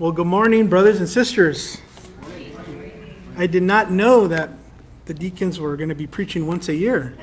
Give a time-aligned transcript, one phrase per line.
[0.00, 1.78] Well, good morning, brothers and sisters.
[3.36, 4.50] I did not know that
[5.06, 7.16] the deacons were going to be preaching once a year.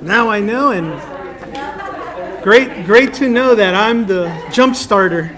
[0.00, 0.92] Now I know, and
[2.44, 5.36] great, great to know that I'm the jump starter.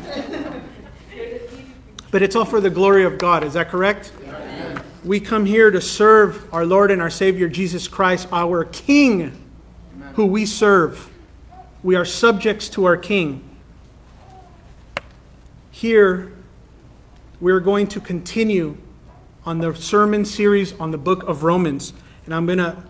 [2.11, 3.43] But it's all for the glory of God.
[3.43, 4.13] Is that correct?
[5.07, 9.33] We come here to serve our Lord and our Savior Jesus Christ, our King,
[10.13, 11.11] who we serve.
[11.83, 13.48] We are subjects to our King.
[15.79, 16.33] Here,
[17.41, 18.77] we're going to continue
[19.47, 21.93] on the sermon series on the book of Romans.
[22.25, 22.83] And I'm going to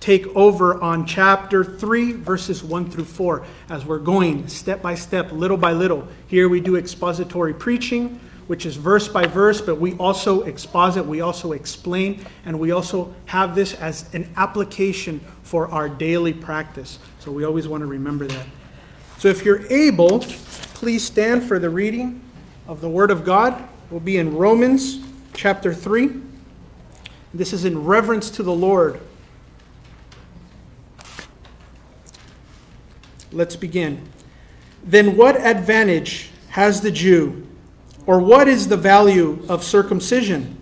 [0.00, 5.30] take over on chapter 3, verses 1 through 4, as we're going step by step,
[5.30, 6.08] little by little.
[6.26, 8.18] Here we do expository preaching,
[8.48, 13.14] which is verse by verse, but we also exposit, we also explain, and we also
[13.26, 16.98] have this as an application for our daily practice.
[17.20, 18.46] So we always want to remember that.
[19.18, 20.18] So if you're able,
[20.74, 22.20] please stand for the reading
[22.66, 23.68] of the Word of God.
[23.90, 25.00] We'll be in Romans
[25.34, 26.10] chapter 3.
[27.34, 29.00] This is in reverence to the Lord.
[33.32, 34.06] Let's begin.
[34.84, 37.46] Then what advantage has the Jew,
[38.06, 40.58] or what is the value of circumcision?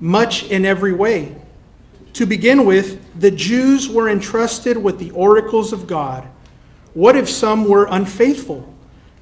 [0.00, 1.36] Much in every way.
[2.14, 6.26] To begin with, the Jews were entrusted with the oracles of God.
[6.94, 8.74] What if some were unfaithful?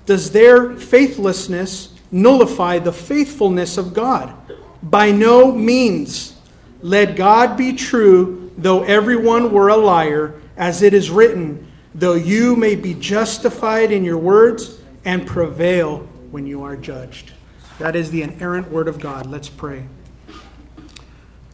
[0.06, 4.34] Does their faithlessness nullify the faithfulness of God?
[4.82, 6.36] By no means.
[6.80, 12.56] Let God be true, though everyone were a liar, as it is written, though you
[12.56, 15.98] may be justified in your words and prevail
[16.30, 17.32] when you are judged.
[17.78, 19.26] That is the inerrant word of God.
[19.26, 19.86] Let's pray.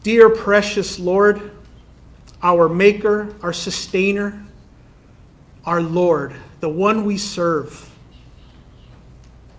[0.03, 1.51] Dear precious Lord,
[2.41, 4.45] our Maker, our Sustainer,
[5.65, 7.92] our Lord, the one we serve,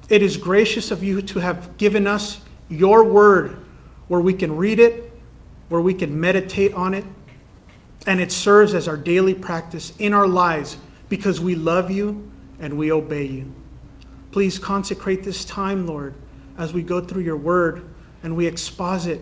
[0.09, 3.65] it is gracious of you to have given us your word
[4.09, 5.13] where we can read it,
[5.69, 7.05] where we can meditate on it,
[8.07, 10.77] and it serves as our daily practice in our lives
[11.09, 13.53] because we love you and we obey you.
[14.31, 16.15] Please consecrate this time, Lord,
[16.59, 17.85] as we go through your word
[18.23, 19.21] and we exposit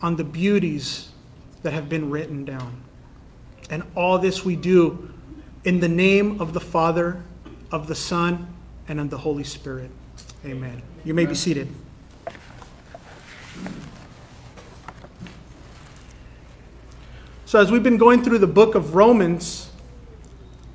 [0.00, 1.10] on the beauties
[1.62, 2.82] that have been written down.
[3.70, 5.10] And all this we do
[5.64, 7.22] in the name of the Father,
[7.70, 8.52] of the Son,
[8.88, 9.90] and of the Holy Spirit.
[10.44, 10.82] Amen.
[11.04, 11.68] You may be seated.
[17.44, 19.70] So, as we've been going through the book of Romans,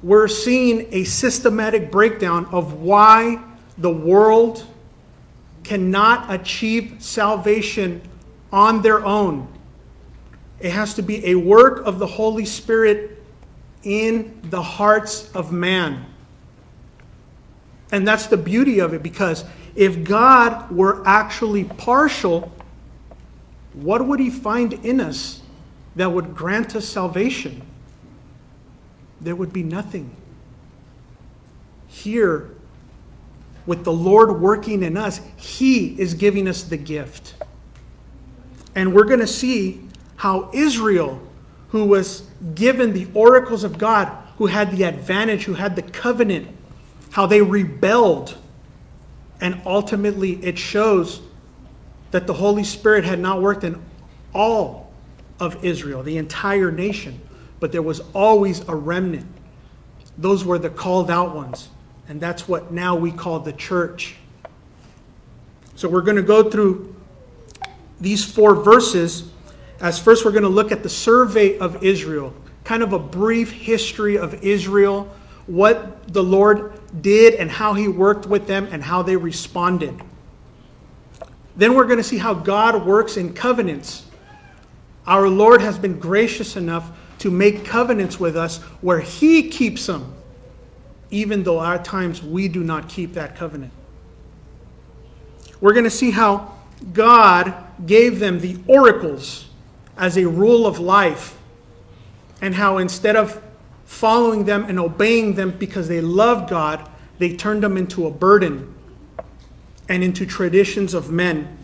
[0.02, 3.44] we're seeing a systematic breakdown of why
[3.78, 4.66] the world
[5.66, 8.02] cannot achieve salvation
[8.54, 9.50] on their own.
[10.62, 13.22] It has to be a work of the Holy Spirit
[13.84, 16.06] in the hearts of man.
[17.92, 19.46] And that's the beauty of it because
[19.78, 22.52] if God were actually partial,
[23.74, 25.42] what would he find in us
[25.96, 27.62] that would grant us salvation?
[29.22, 30.16] There would be nothing.
[31.88, 32.50] Here,
[33.68, 37.36] with the Lord working in us, he is giving us the gift.
[38.74, 39.84] And we're going to see
[40.16, 41.22] how Israel,
[41.70, 42.22] who was
[42.56, 46.48] given the oracles of God, who had the advantage, who had the covenant,
[47.12, 48.40] how they rebelled.
[49.40, 51.22] And ultimately, it shows
[52.12, 53.82] that the Holy Spirit had not worked in
[54.34, 54.92] all
[55.40, 57.22] of Israel, the entire nation,
[57.60, 59.28] but there was always a remnant.
[60.18, 61.70] Those were the called out ones.
[62.10, 64.16] And that's what now we call the church.
[65.76, 66.96] So we're going to go through
[68.00, 69.30] these four verses.
[69.80, 72.34] As first, we're going to look at the survey of Israel,
[72.64, 75.14] kind of a brief history of Israel,
[75.46, 80.00] what the Lord did and how he worked with them and how they responded.
[81.56, 84.06] Then we're going to see how God works in covenants.
[85.06, 90.14] Our Lord has been gracious enough to make covenants with us where he keeps them,
[91.10, 93.72] even though at times we do not keep that covenant.
[95.60, 96.54] We're going to see how
[96.94, 99.46] God gave them the oracles
[99.98, 101.36] as a rule of life,
[102.40, 103.42] and how instead of
[103.88, 106.88] following them and obeying them because they loved God,
[107.18, 108.76] they turned them into a burden
[109.90, 111.58] and into traditions of men.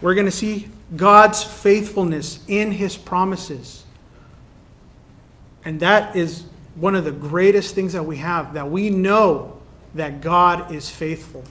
[0.00, 3.84] We're going to see God's faithfulness in his promises.
[5.64, 6.44] And that is
[6.76, 9.60] one of the greatest things that we have that we know
[9.94, 11.42] that God is faithful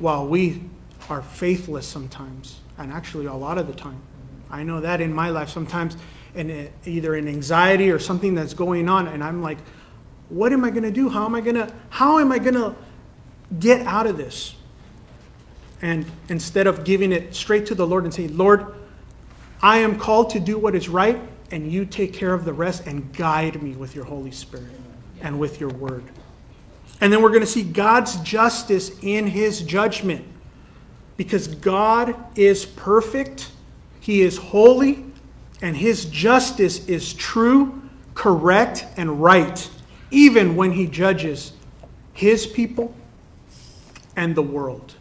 [0.00, 0.62] while we
[1.08, 4.00] are faithless sometimes, and actually a lot of the time.
[4.50, 5.96] I know that in my life sometimes,
[6.34, 9.58] and either an anxiety or something that's going on, and I'm like,
[10.28, 11.08] what am I going to do?
[11.08, 12.74] How am I going to how am I going to
[13.58, 14.54] get out of this?
[15.84, 18.74] and instead of giving it straight to the Lord and saying, Lord,
[19.60, 21.20] I am called to do what is right,
[21.50, 24.72] and you take care of the rest and guide me with your Holy Spirit
[25.20, 26.04] and with your word.
[27.02, 30.24] And then we're going to see God's justice in his judgment.
[31.18, 33.50] Because God is perfect,
[34.00, 35.04] he is holy,
[35.62, 37.82] and his justice is true,
[38.14, 39.68] correct, and right,
[40.10, 41.52] even when he judges
[42.12, 42.94] his people
[44.16, 44.94] and the world.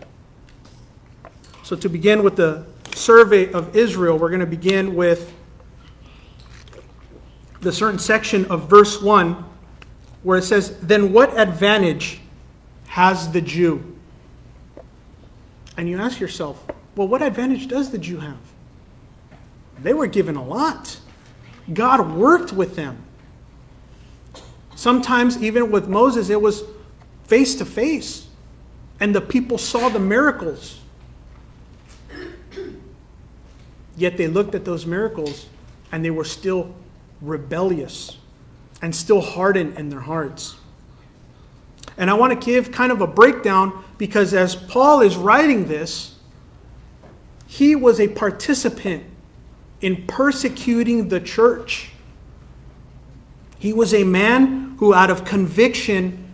[1.64, 5.34] So, to begin with the survey of Israel, we're going to begin with
[7.62, 9.46] the certain section of verse 1
[10.24, 12.20] where it says, Then what advantage
[12.88, 13.96] has the Jew?
[15.78, 16.64] And you ask yourself,
[16.96, 18.38] Well, what advantage does the Jew have?
[19.84, 21.00] They were given a lot.
[21.72, 23.04] God worked with them.
[24.76, 26.64] Sometimes, even with Moses, it was
[27.26, 28.28] face to face,
[29.00, 30.80] and the people saw the miracles.
[33.96, 35.48] Yet they looked at those miracles
[35.92, 36.74] and they were still
[37.22, 38.18] rebellious
[38.82, 40.56] and still hardened in their hearts.
[41.96, 46.16] And I want to give kind of a breakdown because as Paul is writing this,
[47.46, 49.06] he was a participant
[49.84, 51.90] in persecuting the church.
[53.60, 56.34] He was a man who, out of conviction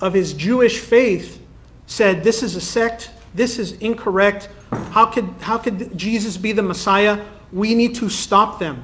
[0.00, 1.40] of his Jewish faith,
[1.86, 4.48] said, This is a sect, this is incorrect.
[4.90, 7.22] How could, how could Jesus be the Messiah?
[7.52, 8.82] We need to stop them.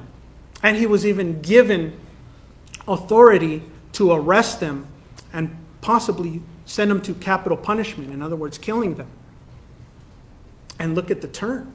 [0.61, 1.99] And he was even given
[2.87, 3.63] authority
[3.93, 4.87] to arrest them
[5.33, 9.07] and possibly send them to capital punishment, in other words, killing them.
[10.77, 11.73] And look at the turn.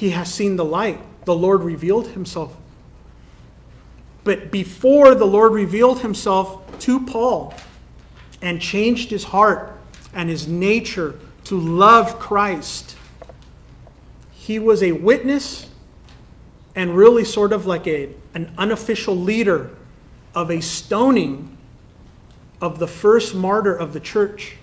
[0.00, 0.98] He has seen the light.
[1.26, 2.56] The Lord revealed himself.
[4.24, 7.52] But before the Lord revealed himself to Paul
[8.40, 9.78] and changed his heart
[10.14, 12.96] and his nature to love Christ,
[14.32, 15.68] he was a witness
[16.74, 19.68] and really sort of like a, an unofficial leader
[20.34, 21.58] of a stoning
[22.62, 24.56] of the first martyr of the church,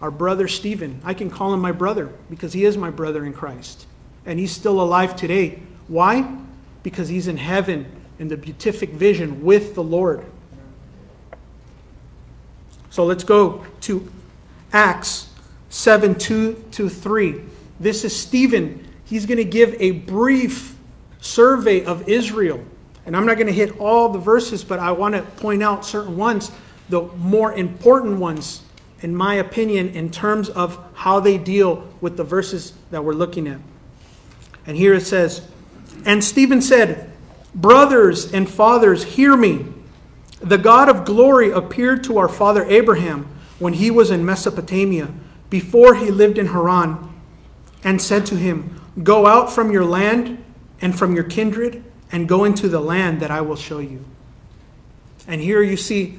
[0.00, 1.00] our brother Stephen.
[1.02, 3.86] I can call him my brother because he is my brother in Christ.
[4.26, 5.60] And he's still alive today.
[5.88, 6.36] Why?
[6.82, 7.86] Because he's in heaven
[8.18, 10.24] in the beatific vision with the Lord.
[12.90, 14.10] So let's go to
[14.72, 15.28] Acts
[15.68, 17.40] 7 2 to 3.
[17.80, 18.86] This is Stephen.
[19.04, 20.76] He's going to give a brief
[21.20, 22.64] survey of Israel.
[23.06, 25.84] And I'm not going to hit all the verses, but I want to point out
[25.84, 26.50] certain ones,
[26.88, 28.62] the more important ones,
[29.00, 33.48] in my opinion, in terms of how they deal with the verses that we're looking
[33.48, 33.58] at.
[34.66, 35.46] And here it says,
[36.04, 37.10] And Stephen said,
[37.54, 39.66] Brothers and fathers, hear me.
[40.40, 43.28] The God of glory appeared to our father Abraham
[43.58, 45.10] when he was in Mesopotamia,
[45.48, 47.12] before he lived in Haran,
[47.82, 50.42] and said to him, Go out from your land
[50.80, 54.04] and from your kindred and go into the land that I will show you.
[55.26, 56.18] And here you see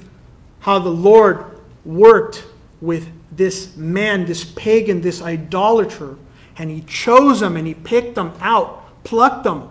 [0.60, 1.46] how the Lord
[1.84, 2.46] worked
[2.82, 6.18] with this man, this pagan, this idolater,
[6.58, 9.70] and he chose them and he picked them out, plucked them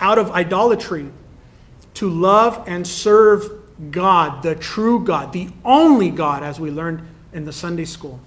[0.00, 1.10] out of idolatry
[1.94, 3.50] to love and serve
[3.90, 8.20] God, the true God, the only God, as we learned in the Sunday school.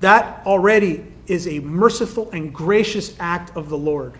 [0.00, 4.14] That already is a merciful and gracious act of the Lord.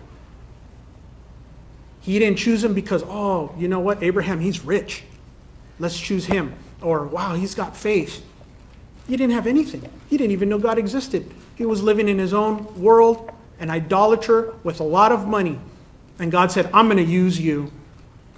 [2.01, 5.03] He didn't choose him because, oh, you know what, Abraham, he's rich.
[5.79, 6.53] Let's choose him.
[6.81, 8.25] Or, wow, he's got faith.
[9.07, 9.89] He didn't have anything.
[10.09, 11.29] He didn't even know God existed.
[11.55, 15.59] He was living in his own world, an idolater with a lot of money.
[16.19, 17.71] And God said, I'm going to use you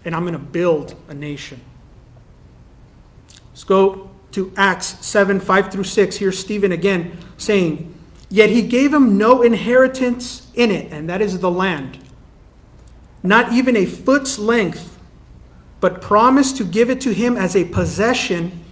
[0.04, 1.60] and I'm going to build a nation.
[3.50, 6.18] Let's go to Acts 7 5 through 6.
[6.18, 7.94] Here's Stephen again saying,
[8.30, 12.00] Yet he gave him no inheritance in it, and that is the land,
[13.24, 14.98] not even a foot's length,
[15.80, 18.65] but promised to give it to him as a possession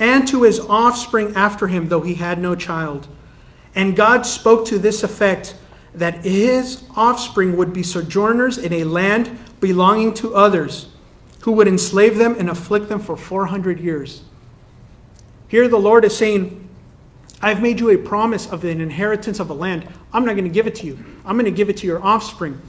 [0.00, 3.06] and to his offspring after him, though he had no child.
[3.74, 5.54] And God spoke to this effect
[5.94, 10.88] that his offspring would be sojourners in a land belonging to others,
[11.42, 14.22] who would enslave them and afflict them for 400 years.
[15.48, 16.68] Here the Lord is saying,
[17.42, 19.86] I've made you a promise of an inheritance of a land.
[20.12, 20.98] I'm not going to give it to you.
[21.24, 22.60] I'm going to give it to your offspring.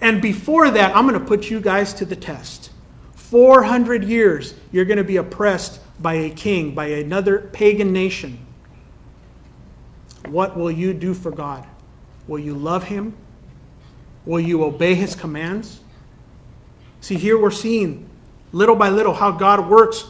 [0.00, 2.71] And before that, I'm going to put you guys to the test.
[3.32, 8.38] 400 years, you're going to be oppressed by a king, by another pagan nation.
[10.26, 11.66] What will you do for God?
[12.28, 13.16] Will you love him?
[14.26, 15.80] Will you obey his commands?
[17.00, 18.06] See, here we're seeing
[18.52, 20.04] little by little how God works.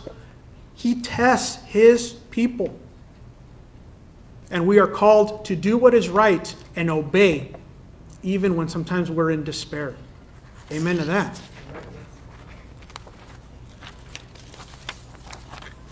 [0.74, 2.76] He tests his people.
[4.50, 7.52] And we are called to do what is right and obey,
[8.24, 9.94] even when sometimes we're in despair.
[10.72, 11.40] Amen to that.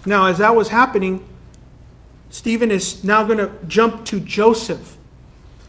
[0.07, 1.27] Now, as that was happening,
[2.31, 4.97] Stephen is now going to jump to Joseph.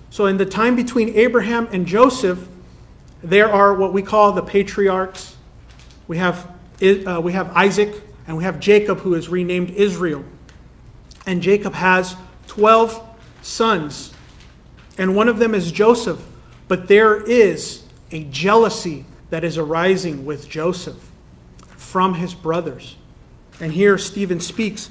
[0.09, 2.47] So, in the time between Abraham and Joseph,
[3.23, 5.35] there are what we call the patriarchs.
[6.07, 6.49] We have,
[6.81, 10.23] uh, we have Isaac and we have Jacob, who is renamed Israel.
[11.25, 12.15] And Jacob has
[12.47, 13.07] 12
[13.41, 14.13] sons,
[14.97, 16.19] and one of them is Joseph.
[16.67, 21.09] But there is a jealousy that is arising with Joseph
[21.77, 22.95] from his brothers.
[23.61, 24.89] And here Stephen speaks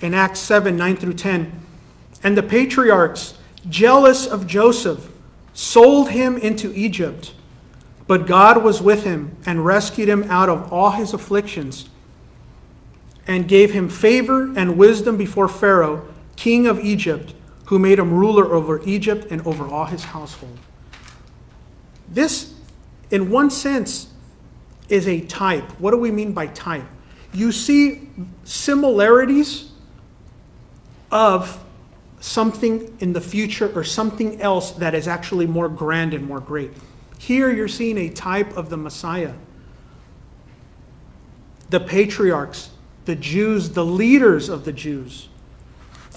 [0.00, 1.52] in Acts 7 9 through 10.
[2.24, 3.34] And the patriarchs,
[3.68, 5.12] jealous of Joseph,
[5.52, 7.34] sold him into Egypt.
[8.06, 11.90] But God was with him and rescued him out of all his afflictions
[13.26, 17.34] and gave him favor and wisdom before Pharaoh, king of Egypt,
[17.66, 20.58] who made him ruler over Egypt and over all his household.
[22.08, 22.54] This,
[23.10, 24.08] in one sense,
[24.88, 25.70] is a type.
[25.78, 26.86] What do we mean by type?
[27.38, 28.08] You see
[28.42, 29.70] similarities
[31.12, 31.64] of
[32.18, 36.72] something in the future or something else that is actually more grand and more great.
[37.16, 39.34] Here you're seeing a type of the Messiah.
[41.70, 42.70] The patriarchs,
[43.04, 45.28] the Jews, the leaders of the Jews,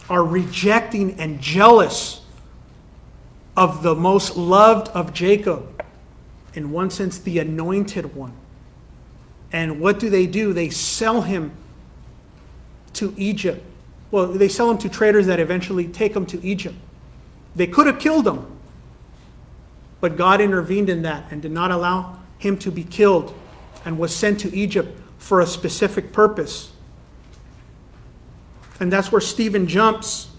[0.10, 2.22] are rejecting and jealous
[3.56, 5.84] of the most loved of Jacob,
[6.56, 8.34] in one sense, the anointed one.
[9.51, 10.53] And what do they do?
[10.53, 11.51] They sell him
[12.93, 13.63] to Egypt.
[14.12, 16.75] Well, they sell him to traders that eventually take him to Egypt.
[17.55, 18.46] They could have killed him,
[20.00, 23.38] but God intervened in that and did not allow him to be killed
[23.86, 26.72] and was sent to Egypt for a specific purpose.
[28.79, 30.29] And that's where Stephen jumps.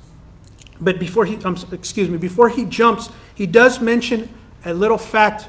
[0.81, 4.29] But before he, um, excuse me, before he jumps, he does mention
[4.65, 5.49] a little fact.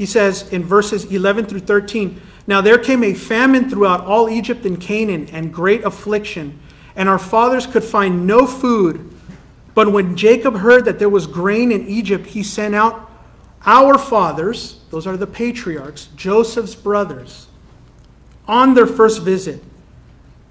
[0.00, 4.64] He says in verses 11 through 13, Now there came a famine throughout all Egypt
[4.64, 6.58] and Canaan, and great affliction,
[6.96, 9.14] and our fathers could find no food.
[9.74, 13.10] But when Jacob heard that there was grain in Egypt, he sent out
[13.66, 17.48] our fathers, those are the patriarchs, Joseph's brothers,
[18.48, 19.62] on their first visit.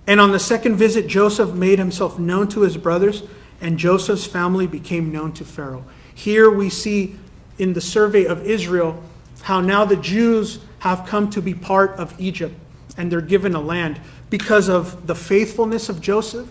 [0.06, 3.24] And on the second visit, Joseph made himself known to his brothers,
[3.60, 5.86] and Joseph's family became known to Pharaoh.
[6.14, 7.16] Here we see
[7.58, 9.04] in the survey of Israel
[9.42, 12.56] how now the Jews have come to be part of Egypt,
[12.98, 16.48] and they're given a land because of the faithfulness of Joseph.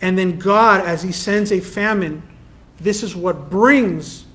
[0.00, 2.22] And then God, as he sends a famine,
[2.80, 4.26] this is what brings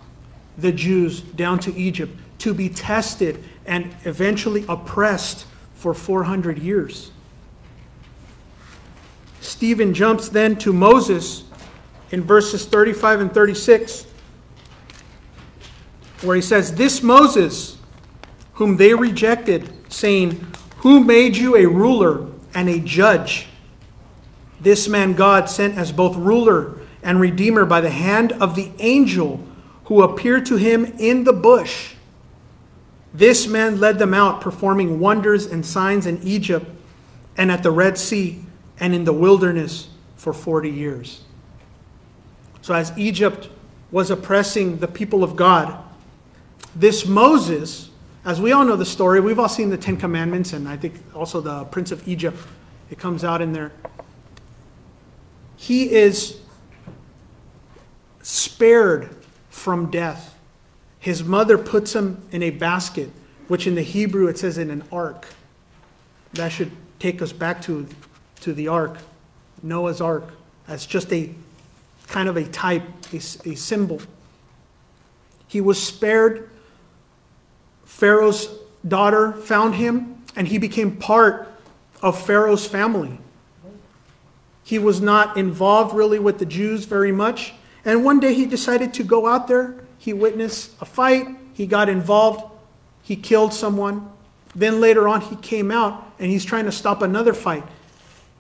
[0.58, 5.46] the Jews down to Egypt to be tested and eventually oppressed
[5.76, 7.12] for 400 years.
[9.40, 11.44] Stephen jumps then to Moses
[12.12, 14.06] in verses 35 and 36,
[16.22, 17.78] where he says, This Moses,
[18.54, 20.46] whom they rejected, saying,
[20.78, 23.48] Who made you a ruler and a judge?
[24.60, 29.46] This man God sent as both ruler and redeemer by the hand of the angel
[29.86, 31.96] who appeared to him in the bush.
[33.14, 36.66] This man led them out, performing wonders and signs in Egypt
[37.38, 38.44] and at the Red Sea
[38.80, 41.22] and in the wilderness for 40 years.
[42.62, 43.50] So, as Egypt
[43.92, 45.78] was oppressing the people of God,
[46.76, 47.90] this Moses,
[48.26, 50.96] as we all know the story, we've all seen the Ten Commandments, and I think
[51.14, 52.38] also the Prince of Egypt,
[52.90, 53.72] it comes out in there.
[55.58, 56.40] He is
[58.22, 59.16] spared
[59.50, 60.38] from death.
[61.00, 63.10] His mother puts him in a basket,
[63.50, 65.28] which in the Hebrew it says in an ark.
[66.34, 67.88] That should take us back to,
[68.42, 68.98] to the ark,
[69.62, 70.34] Noah's ark.
[70.68, 71.30] That's just a
[72.08, 74.02] kind of a type, a, a symbol.
[75.48, 76.50] He was spared.
[77.94, 78.50] Pharaoh's
[78.88, 81.48] daughter found him, and he became part
[82.02, 83.20] of Pharaoh's family.
[84.64, 87.54] He was not involved really with the Jews very much.
[87.86, 89.86] And one day he decided to go out there.
[90.00, 91.28] He witnessed a fight.
[91.54, 92.44] He got involved.
[93.04, 94.10] He killed someone.
[94.56, 97.64] Then later on, he came out and he's trying to stop another fight.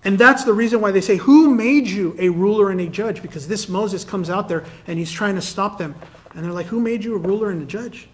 [0.03, 3.22] And that's the reason why they say, Who made you a ruler and a judge?
[3.22, 5.93] Because this Moses comes out there and he's trying to stop them.
[6.33, 8.07] And they're like, Who made you a ruler and a judge?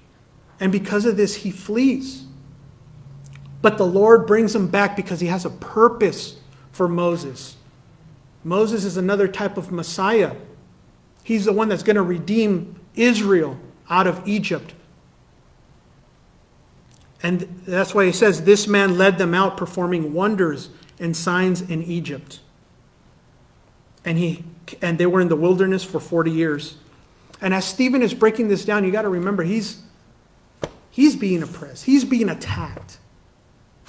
[0.60, 2.26] And because of this, he flees.
[3.62, 6.38] But the Lord brings him back because he has a purpose
[6.72, 7.56] for Moses.
[8.44, 10.36] Moses is another type of Messiah
[11.30, 14.74] He's the one that's going to redeem Israel out of Egypt.
[17.22, 21.84] And that's why he says, This man led them out performing wonders and signs in
[21.84, 22.40] Egypt.
[24.04, 24.44] And he
[24.82, 26.78] and they were in the wilderness for 40 years.
[27.42, 29.84] And as Stephen is breaking this down, you got to remember he's
[31.00, 31.86] he's being oppressed.
[31.86, 32.98] He's being attacked.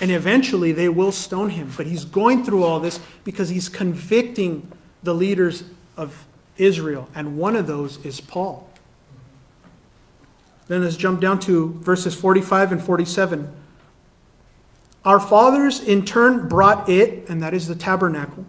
[0.00, 4.70] And eventually they will stone him, but he's going through all this because he's convicting
[5.02, 5.64] the leaders
[5.96, 6.24] of
[6.56, 8.70] Israel, and one of those is Paul.
[10.68, 13.52] Then let's jump down to verses 45 and 47.
[15.04, 18.46] Our fathers in turn brought it, and that is the tabernacle,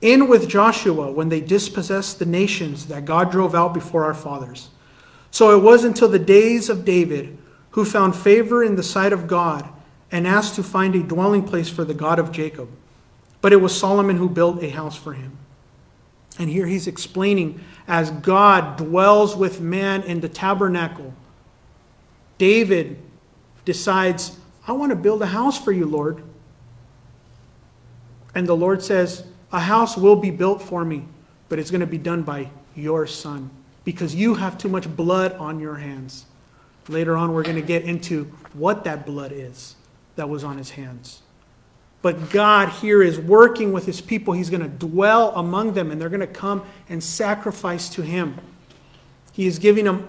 [0.00, 4.70] in with Joshua when they dispossessed the nations that God drove out before our fathers.
[5.30, 7.36] So it was until the days of David,
[7.76, 9.68] who found favor in the sight of God
[10.10, 12.70] and asked to find a dwelling place for the God of Jacob.
[13.42, 15.36] But it was Solomon who built a house for him.
[16.38, 21.12] And here he's explaining as God dwells with man in the tabernacle,
[22.38, 22.98] David
[23.66, 26.22] decides, I want to build a house for you, Lord.
[28.34, 31.04] And the Lord says, A house will be built for me,
[31.50, 33.50] but it's going to be done by your son
[33.84, 36.24] because you have too much blood on your hands.
[36.88, 39.74] Later on, we're going to get into what that blood is
[40.14, 41.22] that was on his hands.
[42.02, 44.32] But God here is working with his people.
[44.32, 48.38] He's going to dwell among them, and they're going to come and sacrifice to him.
[49.32, 50.08] He is giving them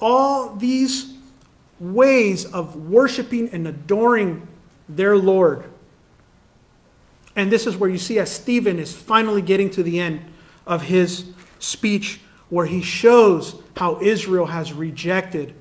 [0.00, 1.14] all these
[1.80, 4.46] ways of worshiping and adoring
[4.88, 5.64] their Lord.
[7.34, 10.20] And this is where you see as Stephen is finally getting to the end
[10.66, 15.54] of his speech, where he shows how Israel has rejected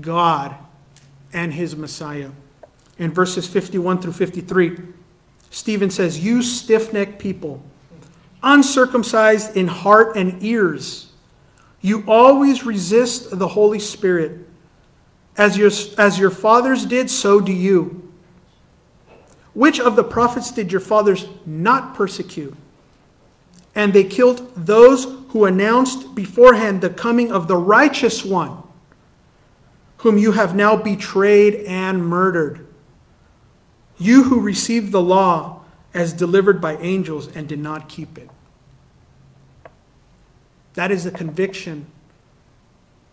[0.00, 0.54] God
[1.32, 2.30] and his Messiah.
[2.98, 4.78] In verses 51 through 53,
[5.50, 7.62] Stephen says, You stiff necked people,
[8.42, 11.12] uncircumcised in heart and ears,
[11.82, 14.48] you always resist the Holy Spirit.
[15.36, 18.12] As your, as your fathers did, so do you.
[19.52, 22.54] Which of the prophets did your fathers not persecute?
[23.74, 28.62] And they killed those who announced beforehand the coming of the righteous one,
[30.02, 32.66] whom you have now betrayed and murdered.
[33.98, 35.60] You who received the law
[35.94, 38.28] as delivered by angels and did not keep it.
[40.74, 41.86] That is the conviction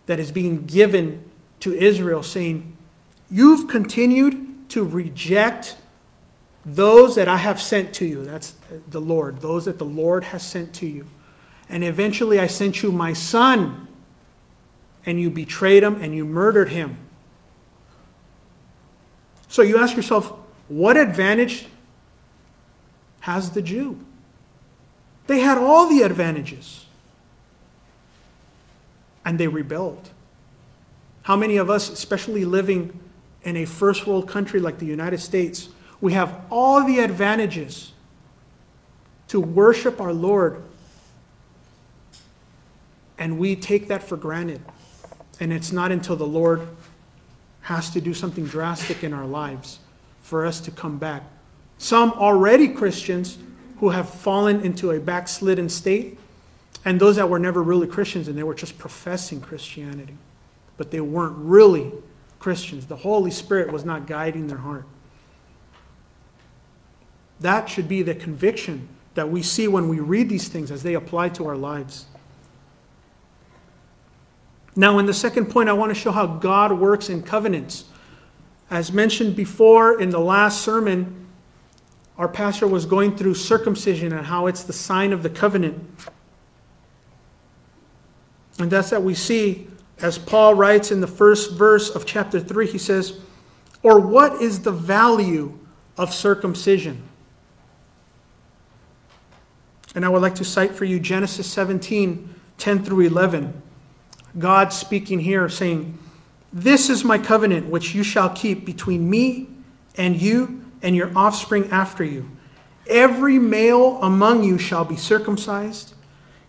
[0.07, 1.23] that is being given
[1.59, 2.75] to Israel, saying,
[3.29, 5.75] You've continued to reject
[6.65, 8.25] those that I have sent to you.
[8.25, 8.55] That's
[8.89, 11.05] the Lord, those that the Lord has sent to you.
[11.69, 13.88] And eventually I sent you my son,
[15.05, 16.97] and you betrayed him and you murdered him.
[19.47, 20.31] So you ask yourself,
[20.67, 21.65] what advantage
[23.21, 23.99] has the Jew?
[25.27, 26.85] They had all the advantages.
[29.25, 30.09] And they rebelled.
[31.23, 32.99] How many of us, especially living
[33.43, 35.69] in a first world country like the United States,
[36.01, 37.91] we have all the advantages
[39.29, 40.63] to worship our Lord,
[43.17, 44.61] and we take that for granted.
[45.39, 46.67] And it's not until the Lord
[47.61, 49.79] has to do something drastic in our lives
[50.21, 51.23] for us to come back.
[51.77, 53.37] Some already Christians
[53.77, 56.19] who have fallen into a backslidden state,
[56.83, 60.15] and those that were never really Christians and they were just professing Christianity,
[60.77, 61.91] but they weren't really
[62.39, 62.85] Christians.
[62.85, 64.85] The Holy Spirit was not guiding their heart.
[67.39, 70.93] That should be the conviction that we see when we read these things as they
[70.93, 72.05] apply to our lives.
[74.75, 77.85] Now, in the second point, I want to show how God works in covenants.
[78.69, 81.27] As mentioned before in the last sermon,
[82.17, 85.89] our pastor was going through circumcision and how it's the sign of the covenant.
[88.59, 89.67] And that's that we see,
[89.99, 93.19] as Paul writes in the first verse of chapter 3, he says,
[93.81, 95.57] Or what is the value
[95.97, 97.03] of circumcision?
[99.95, 103.61] And I would like to cite for you Genesis 17 10 through 11.
[104.39, 105.97] God speaking here, saying,
[106.51, 109.47] this is my covenant which you shall keep between me
[109.95, 112.31] and you and your offspring after you.
[112.87, 115.93] Every male among you shall be circumcised.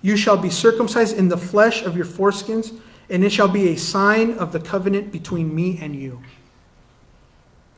[0.00, 2.78] You shall be circumcised in the flesh of your foreskins,
[3.10, 6.22] and it shall be a sign of the covenant between me and you.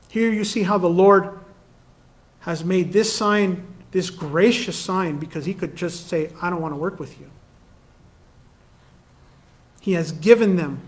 [0.08, 1.40] Here you see how the Lord
[2.40, 6.72] has made this sign, this gracious sign, because he could just say, I don't want
[6.72, 7.31] to work with you.
[9.82, 10.80] He has given them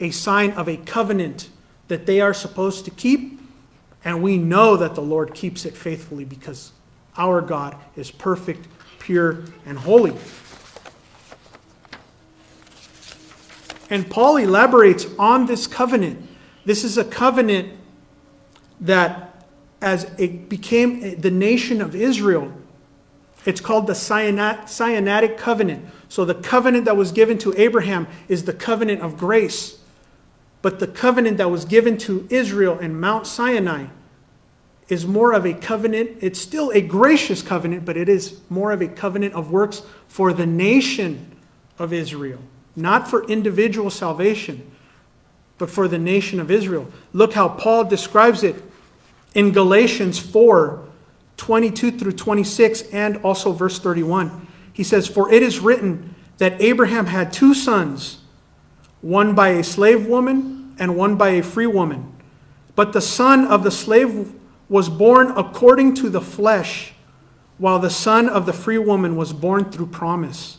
[0.00, 1.50] a sign of a covenant
[1.88, 3.38] that they are supposed to keep.
[4.04, 6.72] And we know that the Lord keeps it faithfully because
[7.16, 8.66] our God is perfect,
[8.98, 10.16] pure, and holy.
[13.90, 16.26] And Paul elaborates on this covenant.
[16.64, 17.72] This is a covenant
[18.80, 19.44] that,
[19.82, 22.52] as it became the nation of Israel,
[23.44, 25.86] It's called the Sinaitic covenant.
[26.08, 29.78] So the covenant that was given to Abraham is the covenant of grace.
[30.62, 33.86] But the covenant that was given to Israel in Mount Sinai
[34.88, 36.18] is more of a covenant.
[36.20, 40.32] It's still a gracious covenant, but it is more of a covenant of works for
[40.32, 41.36] the nation
[41.78, 42.40] of Israel,
[42.74, 44.70] not for individual salvation,
[45.58, 46.90] but for the nation of Israel.
[47.12, 48.56] Look how Paul describes it
[49.34, 50.86] in Galatians 4
[51.36, 54.47] 22 through 26, and also verse 31.
[54.78, 58.18] He says, For it is written that Abraham had two sons,
[59.00, 62.14] one by a slave woman and one by a free woman.
[62.76, 64.32] But the son of the slave
[64.68, 66.92] was born according to the flesh,
[67.58, 70.58] while the son of the free woman was born through promise.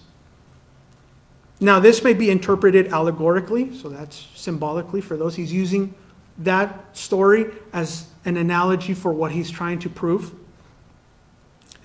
[1.61, 5.37] Now, this may be interpreted allegorically, so that's symbolically for those.
[5.37, 5.95] He's using
[6.39, 10.33] that story as an analogy for what he's trying to prove.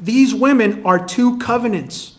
[0.00, 2.13] These women are two covenants.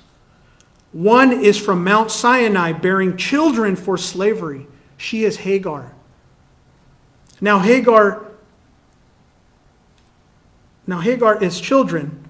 [0.95, 4.67] One is from Mount Sinai, bearing children for slavery.
[4.95, 5.93] She is Hagar.
[7.41, 8.25] Now, Hagar
[10.87, 12.27] now, Hagar is children,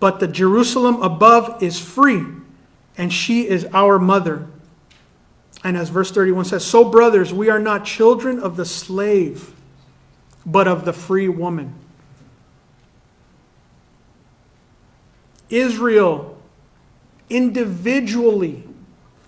[0.00, 2.24] but the Jerusalem above is free,
[2.96, 4.46] and she is our mother.
[5.62, 9.54] And as verse 31 says, So, brothers, we are not children of the slave,
[10.46, 11.74] but of the free woman.
[15.50, 16.31] Israel,
[17.32, 18.62] individually,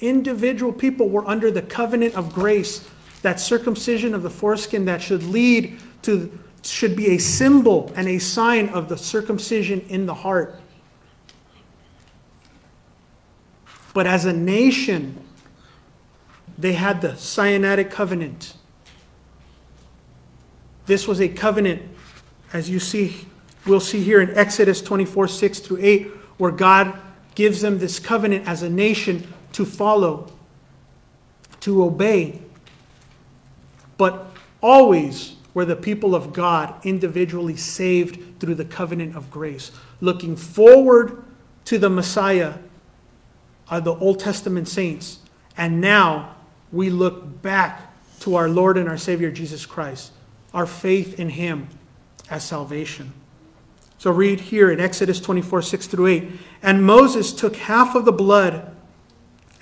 [0.01, 2.89] individual people were under the covenant of grace,
[3.23, 8.19] that circumcision of the foreskin that should lead to should be a symbol and a
[8.19, 10.59] sign of the circumcision in the heart.
[13.93, 15.23] But as a nation,
[16.57, 18.55] they had the Sinaitic covenant.
[20.87, 21.83] This was a covenant,
[22.53, 23.27] as you see,
[23.67, 26.07] we'll see here in Exodus 24 6 through 8,
[26.39, 26.99] where God
[27.35, 30.33] gives them this covenant as a nation to follow,
[31.61, 32.41] to obey.
[33.97, 34.27] But
[34.61, 39.71] always were the people of God individually saved through the covenant of grace.
[40.01, 41.25] Looking forward
[41.67, 42.55] to the Messiah
[43.69, 45.21] are the Old Testament saints.
[45.57, 46.35] And now
[46.73, 50.13] we look back to our Lord and our Savior Jesus Christ,
[50.53, 51.69] our faith in Him
[52.31, 53.13] as salvation.
[54.05, 56.31] So read here in Exodus 24 6 through 8.
[56.63, 58.71] And Moses took half of the blood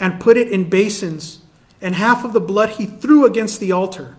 [0.00, 1.42] and put it in basins,
[1.80, 4.16] and half of the blood he threw against the altar.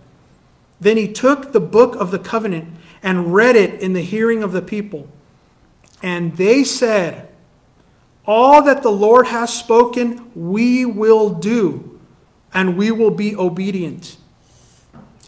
[0.80, 4.54] Then he took the book of the covenant and read it in the hearing of
[4.54, 5.10] the people.
[6.02, 7.28] And they said,
[8.26, 12.00] All that the Lord has spoken, we will do,
[12.54, 14.16] and we will be obedient.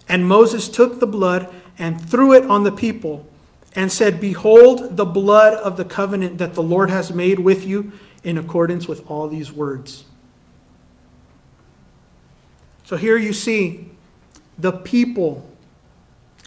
[0.08, 3.27] And Moses took the blood and threw it on the people
[3.76, 7.92] and said, Behold the blood of the covenant that the Lord has made with you
[8.24, 10.06] in accordance with all these words.
[12.86, 13.90] So here you see
[14.58, 15.50] the people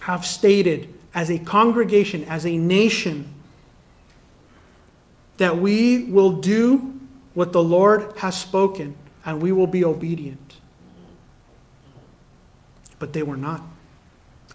[0.00, 3.34] have stated as a congregation, as a nation,
[5.36, 6.98] that we will do
[7.34, 10.56] what the Lord has spoken and we will be obedient.
[12.98, 13.62] But they were not.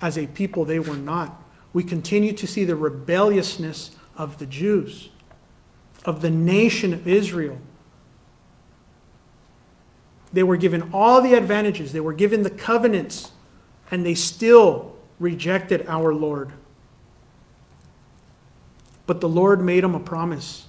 [0.01, 1.42] As a people, they were not.
[1.73, 5.09] We continue to see the rebelliousness of the Jews,
[6.05, 7.57] of the nation of Israel.
[10.31, 13.31] They were given all the advantages, they were given the covenants,
[13.91, 16.51] and they still rejected our Lord.
[19.05, 20.65] But the Lord made them a promise.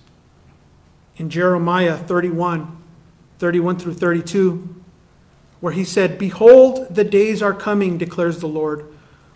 [1.17, 2.83] In Jeremiah 31,
[3.38, 4.75] 31 through 32,
[5.61, 8.93] where he said, Behold, the days are coming, declares the Lord,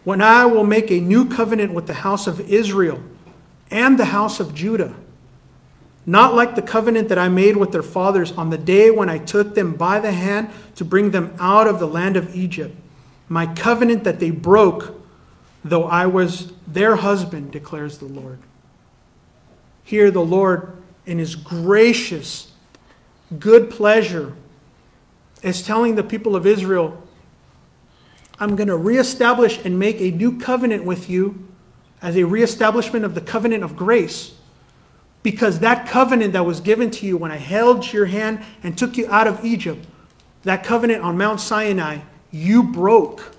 [0.09, 3.03] when I will make a new covenant with the house of Israel
[3.71, 4.95] and the house of Judah
[6.09, 9.19] not like the covenant that I made with their fathers on the day when I
[9.19, 12.75] took them by the hand to bring them out of the land of Egypt.
[13.29, 14.99] My covenant that they broke,
[15.63, 18.39] though I was their husband, declares the Lord.
[19.85, 22.53] Here, the Lord, in his gracious,
[23.39, 24.35] good pleasure,
[25.43, 27.03] is telling the people of Israel,
[28.41, 31.49] I'm going to reestablish and make a new covenant with you
[32.01, 34.35] as a reestablishment of the covenant of grace
[35.23, 38.97] because that covenant that was given to you when I held your hand and took
[38.97, 39.85] you out of Egypt,
[40.45, 41.99] that covenant on Mount Sinai,
[42.31, 43.35] you broke.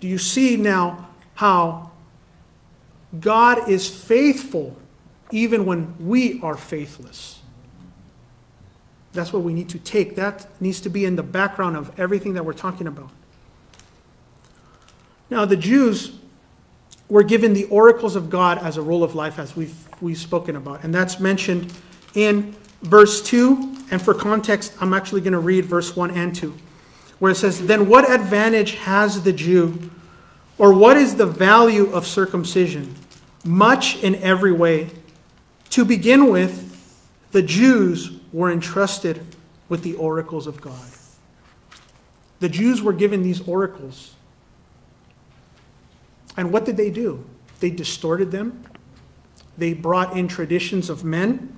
[0.00, 1.90] Do you see now how
[3.18, 4.76] God is faithful
[5.30, 7.41] even when we are faithless?
[9.12, 10.16] That's what we need to take.
[10.16, 13.10] That needs to be in the background of everything that we're talking about.
[15.28, 16.12] Now, the Jews
[17.08, 20.56] were given the oracles of God as a rule of life, as we've, we've spoken
[20.56, 20.82] about.
[20.82, 21.72] And that's mentioned
[22.14, 23.76] in verse 2.
[23.90, 26.54] And for context, I'm actually going to read verse 1 and 2,
[27.18, 29.90] where it says, Then what advantage has the Jew,
[30.56, 32.94] or what is the value of circumcision?
[33.44, 34.90] Much in every way.
[35.70, 36.70] To begin with,
[37.32, 39.24] the Jews were entrusted
[39.68, 40.88] with the oracles of God.
[42.40, 44.14] The Jews were given these oracles.
[46.36, 47.24] And what did they do?
[47.60, 48.64] They distorted them.
[49.56, 51.56] They brought in traditions of men.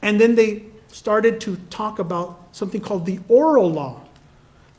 [0.00, 4.00] And then they started to talk about something called the oral law,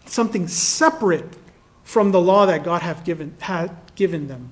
[0.06, 1.38] something separate
[1.84, 4.52] from the law that God have given, had given them.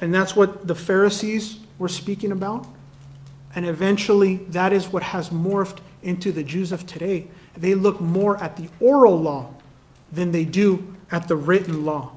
[0.00, 2.66] And that's what the Pharisees were speaking about.
[3.54, 7.28] And eventually, that is what has morphed into the Jews of today.
[7.56, 9.54] They look more at the oral law
[10.12, 12.16] than they do at the written law.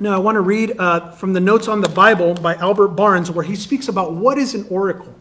[0.00, 3.30] Now, I want to read uh, from the Notes on the Bible by Albert Barnes,
[3.30, 5.14] where he speaks about what is an oracle.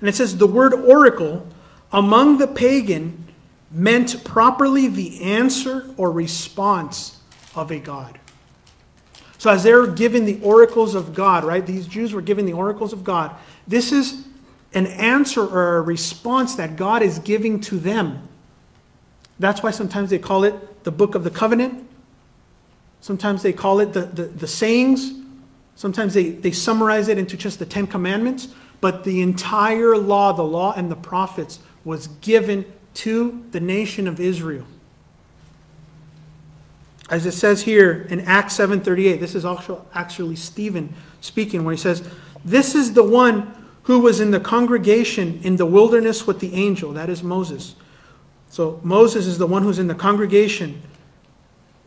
[0.00, 1.46] And it says the word oracle
[1.92, 3.26] among the pagan
[3.70, 7.20] meant properly the answer or response
[7.54, 8.19] of a God.
[9.40, 11.66] So, as they're given the oracles of God, right?
[11.66, 13.34] These Jews were given the oracles of God.
[13.66, 14.26] This is
[14.74, 18.28] an answer or a response that God is giving to them.
[19.40, 21.88] That's why sometimes they call it the book of the covenant
[23.00, 25.12] Sometimes they call it the, the, the sayings.
[25.74, 28.48] Sometimes they, they summarize it into just the Ten Commandments.
[28.80, 34.20] But the entire law, the law and the prophets, was given to the nation of
[34.20, 34.66] Israel.
[37.10, 41.80] As it says here in Acts 7:38, this is also actually Stephen speaking, where he
[41.80, 42.08] says,
[42.44, 46.92] This is the one who was in the congregation in the wilderness with the angel,
[46.92, 47.74] that is Moses.
[48.48, 50.82] So Moses is the one who's in the congregation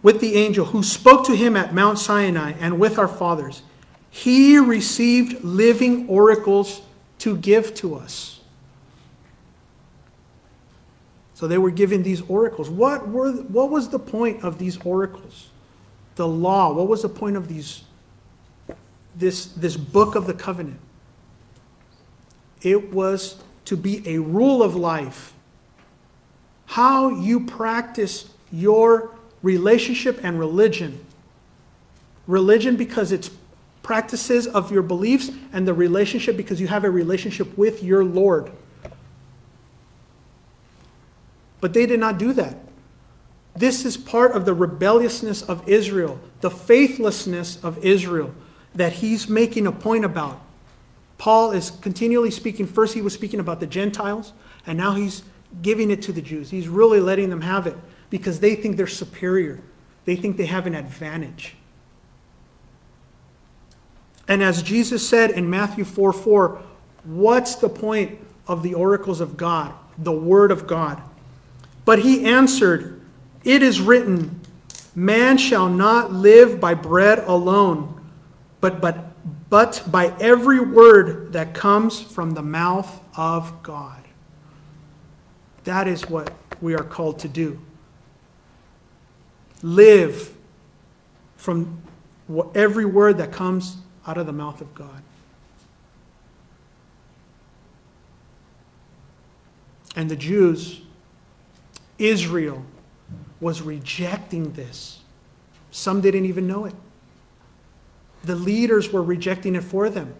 [0.01, 3.63] with the angel who spoke to him at Mount Sinai and with our fathers.
[4.09, 6.81] He received living oracles
[7.19, 8.32] to give to us.
[11.33, 12.69] So they were given these oracles.
[12.69, 15.49] What, were, what was the point of these oracles?
[16.15, 16.73] The law.
[16.73, 17.83] What was the point of these,
[19.15, 20.79] this, this book of the covenant?
[22.61, 25.33] It was to be a rule of life.
[26.67, 31.03] How you practice your relationship and religion.
[32.27, 33.31] Religion because it's
[33.83, 38.49] practices of your beliefs, and the relationship because you have a relationship with your Lord.
[41.63, 42.57] But they did not do that.
[43.55, 48.35] This is part of the rebelliousness of Israel, the faithlessness of Israel
[48.75, 50.41] that he's making a point about.
[51.17, 52.67] Paul is continually speaking.
[52.67, 54.33] First, he was speaking about the Gentiles,
[54.67, 55.23] and now he's
[55.61, 56.49] giving it to the Jews.
[56.49, 57.77] He's really letting them have it
[58.09, 59.61] because they think they're superior.
[60.03, 61.55] They think they have an advantage.
[64.27, 66.61] And as Jesus said in Matthew 4 4,
[67.05, 71.01] what's the point of the oracles of God, the Word of God?
[71.85, 73.01] But he answered,
[73.43, 74.41] It is written,
[74.95, 78.01] Man shall not live by bread alone,
[78.61, 84.03] but, but, but by every word that comes from the mouth of God.
[85.63, 87.59] That is what we are called to do
[89.63, 90.35] live
[91.37, 91.81] from
[92.53, 95.01] every word that comes out of the mouth of God.
[99.95, 100.81] And the Jews,
[101.97, 102.65] Israel,
[103.39, 104.99] was rejecting this.
[105.71, 106.73] Some didn't even know it.
[108.23, 110.15] The leaders were rejecting it for them.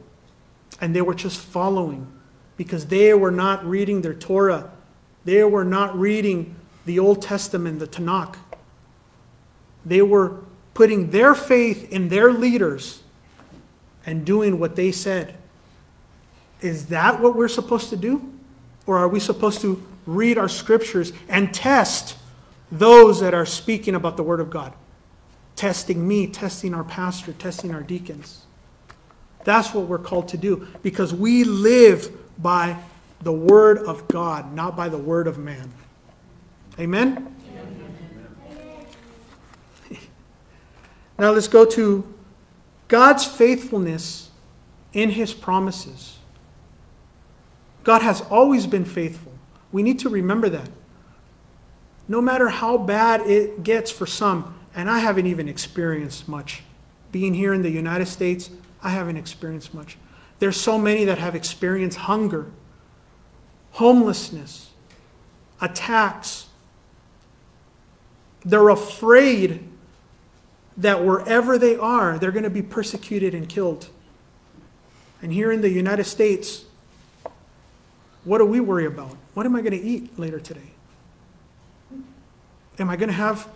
[0.82, 2.12] And they were just following
[2.58, 4.72] because they were not reading their Torah.
[5.24, 6.56] They were not reading
[6.86, 8.36] the Old Testament, the Tanakh.
[9.86, 10.42] They were
[10.74, 13.04] putting their faith in their leaders
[14.06, 15.36] and doing what they said.
[16.62, 18.34] Is that what we're supposed to do?
[18.86, 22.18] Or are we supposed to read our scriptures and test
[22.72, 24.74] those that are speaking about the Word of God?
[25.56, 28.46] Testing me, testing our pastor, testing our deacons.
[29.44, 32.12] That's what we're called to do because we live
[32.42, 32.78] by
[33.22, 35.72] the Word of God, not by the Word of man.
[36.80, 37.34] Amen?
[41.18, 42.12] Now let's go to
[42.88, 44.32] God's faithfulness
[44.94, 46.18] in his promises.
[47.84, 49.33] God has always been faithful.
[49.74, 50.70] We need to remember that.
[52.08, 56.64] No matter how bad it gets for some, and I haven't even experienced much.
[57.12, 58.50] Being here in the United States,
[58.82, 59.98] I haven't experienced much.
[60.40, 62.52] There's so many that have experienced hunger,
[63.72, 64.70] homelessness,
[65.62, 66.48] attacks,
[68.46, 69.64] They're afraid
[70.78, 73.88] that wherever they are, they're going to be persecuted and killed.
[75.22, 76.66] And here in the United States,
[78.26, 79.16] what do we worry about?
[79.34, 80.72] What am I going to eat later today?
[82.80, 83.48] Am I going to have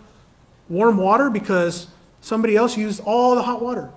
[0.68, 1.88] warm water because
[2.20, 3.90] somebody else used all the hot water?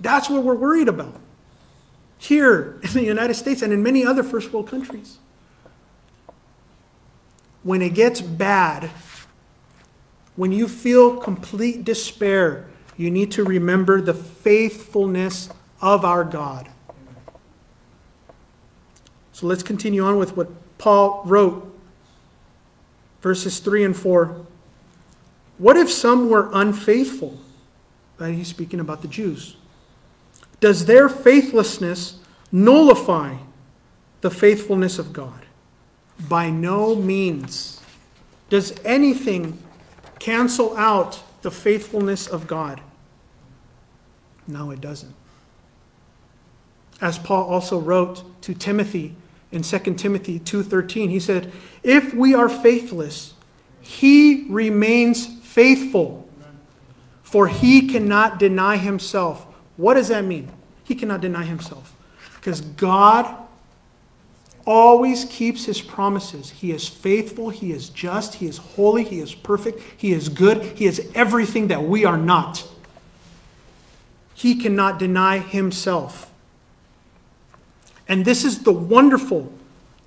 [0.00, 1.20] That's what we're worried about
[2.18, 5.18] here in the United States and in many other first world countries.
[7.62, 8.90] When it gets bad,
[10.36, 15.48] when you feel complete despair, you need to remember the faithfulness
[15.80, 16.68] of our God.
[19.32, 21.70] So let's continue on with what Paul wrote,
[23.22, 24.44] verses 3 and 4.
[25.58, 27.38] What if some were unfaithful?
[28.18, 29.56] He's speaking about the Jews.
[30.60, 32.18] Does their faithlessness
[32.50, 33.36] nullify
[34.20, 35.46] the faithfulness of God?
[36.28, 37.80] By no means.
[38.50, 39.58] Does anything
[40.18, 42.80] cancel out the faithfulness of God?
[44.46, 45.14] No, it doesn't.
[47.00, 49.16] As Paul also wrote to Timothy
[49.52, 51.52] in 2 Timothy 2:13, he said,
[51.82, 53.34] "If we are faithless,
[53.80, 56.28] he remains faithful,
[57.22, 60.50] for he cannot deny himself." What does that mean?
[60.84, 61.94] He cannot deny himself.
[62.36, 63.26] Because God
[64.66, 66.50] always keeps his promises.
[66.50, 70.62] He is faithful, he is just, he is holy, he is perfect, he is good,
[70.76, 72.64] he is everything that we are not.
[74.34, 76.30] He cannot deny himself.
[78.08, 79.52] And this is the wonderful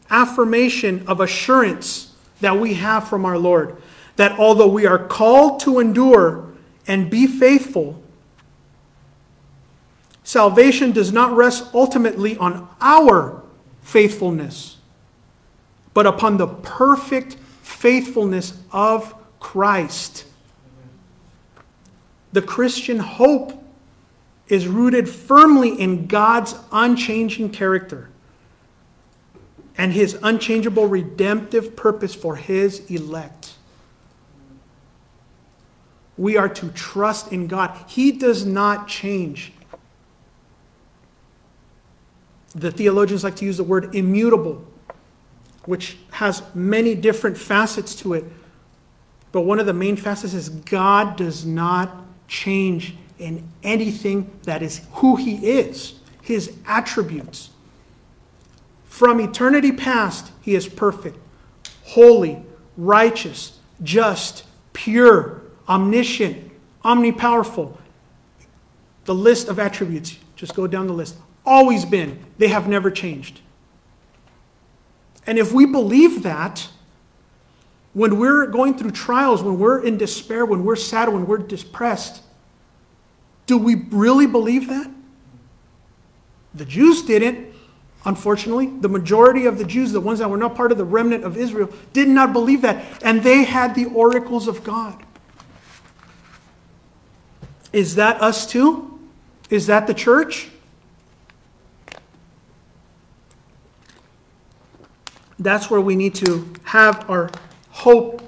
[0.09, 3.81] affirmation of assurance that we have from our Lord
[4.17, 6.51] that although we are called to endure
[6.87, 8.01] and be faithful,
[10.23, 13.43] salvation does not rest ultimately on our
[13.81, 14.77] faithfulness,
[15.93, 20.25] but upon the perfect faithfulness of Christ.
[22.33, 23.63] The Christian hope
[24.49, 28.09] is rooted firmly in God's unchanging character
[29.77, 33.53] and his unchangeable redemptive purpose for his elect.
[36.17, 37.77] We are to trust in God.
[37.87, 39.53] He does not change
[42.55, 44.65] the theologians like to use the word immutable,
[45.65, 48.23] which has many different facets to it.
[49.31, 54.81] But one of the main facets is God does not change in anything that is
[54.93, 57.49] who He is, His attributes.
[58.85, 61.17] From eternity past, He is perfect,
[61.83, 62.43] holy,
[62.75, 66.51] righteous, just, pure, omniscient,
[66.83, 67.77] omnipowerful.
[69.05, 71.15] The list of attributes, just go down the list
[71.47, 72.19] always been.
[72.37, 73.39] They have never changed.
[75.25, 76.67] And if we believe that,
[77.93, 82.21] when we're going through trials, when we're in despair, when we're sad, when we're depressed,
[83.47, 84.91] do we really believe that?
[86.53, 87.53] The Jews didn't,
[88.05, 88.67] unfortunately.
[88.67, 91.37] The majority of the Jews, the ones that were not part of the remnant of
[91.37, 93.01] Israel, did not believe that.
[93.03, 95.01] And they had the oracles of God.
[97.71, 98.99] Is that us too?
[99.49, 100.49] Is that the church?
[105.39, 107.29] That's where we need to have our
[107.69, 108.23] hope.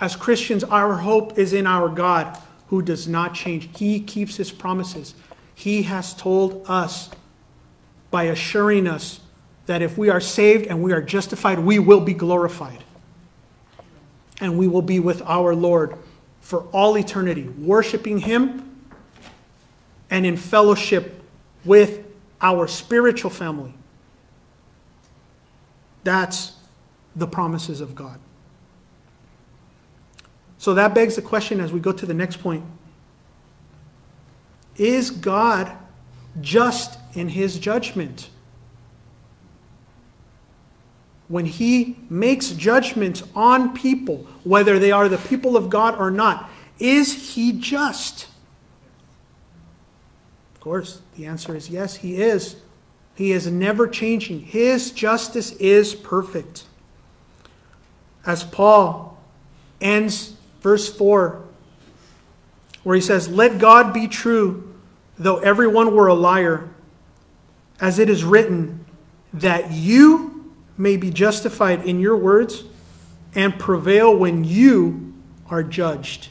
[0.00, 2.36] As Christians, our hope is in our God
[2.70, 3.68] who does not change.
[3.76, 5.14] He keeps his promises.
[5.56, 7.10] He has told us
[8.12, 9.20] by assuring us
[9.66, 12.82] that if we are saved and we are justified, we will be glorified.
[14.40, 15.98] And we will be with our Lord
[16.40, 18.80] for all eternity, worshiping him
[20.08, 21.22] and in fellowship
[21.64, 22.06] with
[22.40, 23.74] our spiritual family.
[26.04, 26.52] That's
[27.16, 28.20] the promises of God.
[30.60, 32.62] So that begs the question as we go to the next point
[34.76, 35.72] Is God
[36.42, 38.28] just in his judgment?
[41.28, 46.50] When he makes judgments on people, whether they are the people of God or not,
[46.78, 48.26] is he just?
[50.54, 52.56] Of course, the answer is yes, he is.
[53.14, 54.40] He is never changing.
[54.40, 56.64] His justice is perfect.
[58.26, 59.18] As Paul
[59.80, 61.44] ends verse 4,
[62.82, 64.74] where he says, Let God be true,
[65.18, 66.68] though everyone were a liar,
[67.80, 68.84] as it is written,
[69.32, 72.64] that you may be justified in your words
[73.34, 75.14] and prevail when you
[75.48, 76.28] are judged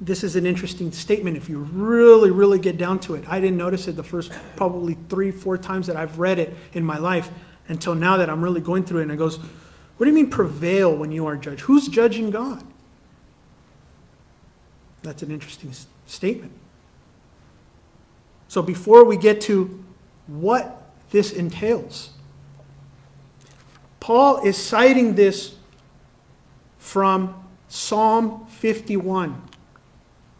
[0.00, 3.24] this is an interesting statement if you really, really get down to it.
[3.28, 6.84] I didn't notice it the first probably three, four times that I've read it in
[6.84, 7.30] my life
[7.68, 9.02] until now that I'm really going through it.
[9.04, 9.38] And it goes,
[9.96, 11.62] What do you mean prevail when you are judged?
[11.62, 12.62] Who's judging God?
[15.02, 15.72] That's an interesting
[16.06, 16.52] statement.
[18.48, 19.82] So before we get to
[20.26, 22.10] what this entails,
[24.00, 25.54] Paul is citing this
[26.78, 27.34] from
[27.68, 29.42] Psalm 51.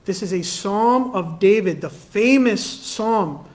[0.05, 3.49] This is a psalm of David, the famous psalm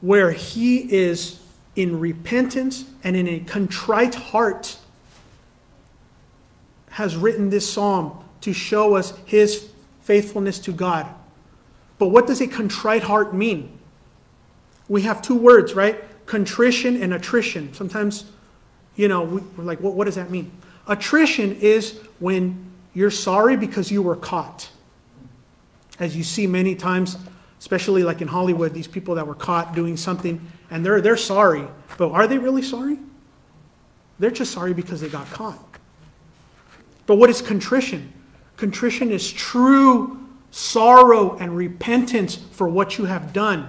[0.00, 1.40] where he is
[1.78, 4.76] in repentance and in a contrite heart
[6.90, 9.68] has written this psalm to show us his
[10.00, 11.06] faithfulness to God.
[12.00, 13.78] But what does a contrite heart mean?
[14.88, 16.02] We have two words, right?
[16.26, 17.72] Contrition and attrition.
[17.74, 18.24] Sometimes,
[18.96, 19.22] you know,
[19.56, 20.50] we're like, what, what does that mean?
[20.88, 24.68] Attrition is when you're sorry because you were caught.
[26.00, 27.18] As you see many times,
[27.60, 31.66] especially like in Hollywood, these people that were caught doing something and they're, they're sorry.
[31.96, 32.98] But are they really sorry?
[34.18, 35.58] They're just sorry because they got caught.
[37.06, 38.12] But what is contrition?
[38.56, 43.68] Contrition is true sorrow and repentance for what you have done.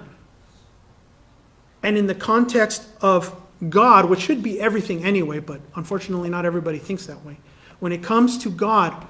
[1.84, 3.36] And in the context of
[3.70, 7.38] God, which should be everything anyway, but unfortunately not everybody thinks that way.
[7.80, 9.08] When it comes to God,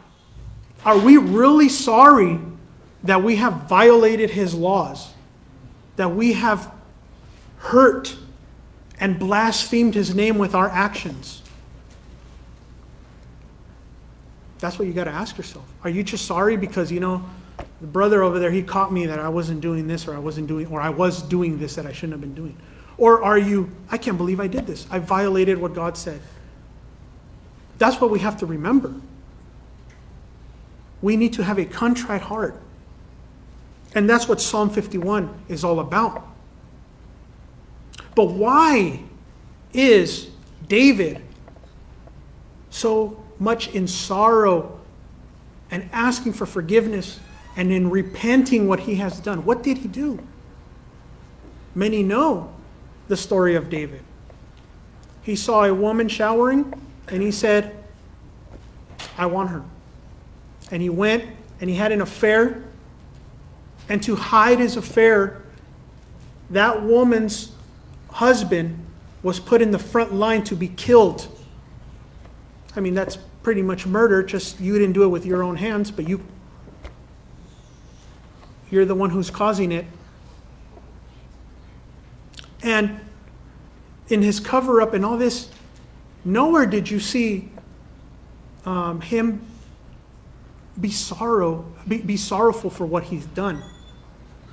[0.85, 2.39] are we really sorry
[3.03, 5.13] that we have violated his laws?
[5.95, 6.71] That we have
[7.59, 8.17] hurt
[8.99, 11.41] and blasphemed his name with our actions?
[14.59, 15.65] That's what you got to ask yourself.
[15.83, 17.23] Are you just sorry because, you know,
[17.79, 20.47] the brother over there, he caught me that I wasn't doing this or I wasn't
[20.47, 22.57] doing, or I was doing this that I shouldn't have been doing?
[22.97, 24.85] Or are you, I can't believe I did this.
[24.91, 26.19] I violated what God said.
[27.77, 28.93] That's what we have to remember.
[31.01, 32.59] We need to have a contrite heart.
[33.95, 36.27] And that's what Psalm 51 is all about.
[38.19, 38.99] But why
[39.71, 40.27] is
[40.67, 41.21] David
[42.69, 44.81] so much in sorrow
[45.71, 47.17] and asking for forgiveness
[47.55, 49.45] and in repenting what he has done.
[49.45, 50.19] What did he do?
[51.73, 52.53] Many know
[53.07, 54.03] the story of David.
[55.21, 56.73] He saw a woman showering
[57.07, 57.73] and he said,
[59.17, 59.63] I want her.
[60.71, 61.23] And he went
[61.61, 62.65] and he had an affair.
[63.87, 65.41] And to hide his affair,
[66.49, 67.53] that woman's
[68.11, 68.85] husband
[69.23, 71.27] was put in the front line to be killed.
[72.75, 75.91] I mean, that's pretty much murder, just you didn't do it with your own hands,
[75.91, 76.23] but you
[78.71, 79.85] you're the one who's causing it.
[82.61, 82.99] And
[84.09, 85.49] in his cover up and all this,
[86.23, 87.49] nowhere did you see
[88.65, 89.41] um, him
[90.79, 93.63] be sorrow, be, be sorrowful for what he's done.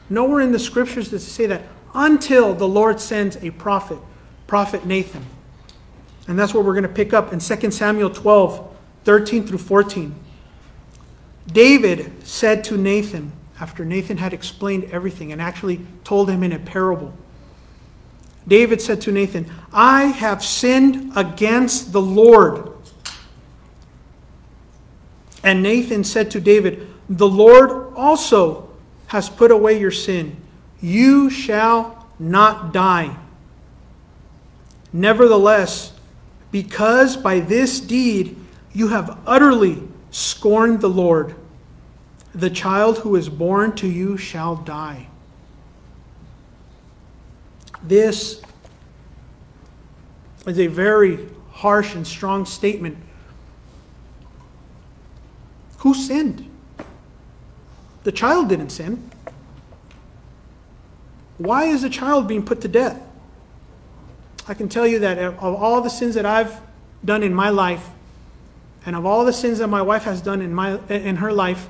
[0.09, 1.63] Nowhere in the scriptures does it say that
[1.97, 3.99] until the Lord sends a prophet,
[4.47, 5.25] prophet Nathan.
[6.29, 10.15] And that's what we're going to pick up in 2 Samuel 12, 13 through 14.
[11.47, 16.59] David said to Nathan, after Nathan had explained everything and actually told him in a
[16.59, 17.15] parable,
[18.47, 22.73] David said to Nathan, I have sinned against the Lord.
[25.43, 28.69] And Nathan said to David, The Lord also
[29.09, 30.37] has put away your sin.
[30.81, 33.17] You shall not die.
[34.93, 35.93] Nevertheless,
[36.51, 38.37] because by this deed
[38.73, 41.35] you have utterly scorned the Lord,
[42.35, 45.09] the child who is born to you shall die.
[47.83, 48.43] This
[50.47, 52.99] is a very harsh and strong statement.
[55.79, 56.51] Who sinned?
[58.05, 59.11] The child didn't sin.
[61.39, 63.01] Why is a child being put to death?
[64.49, 66.61] I can tell you that of all the sins that I've
[67.05, 67.87] done in my life,
[68.85, 71.69] and of all the sins that my wife has done in, my, in her life,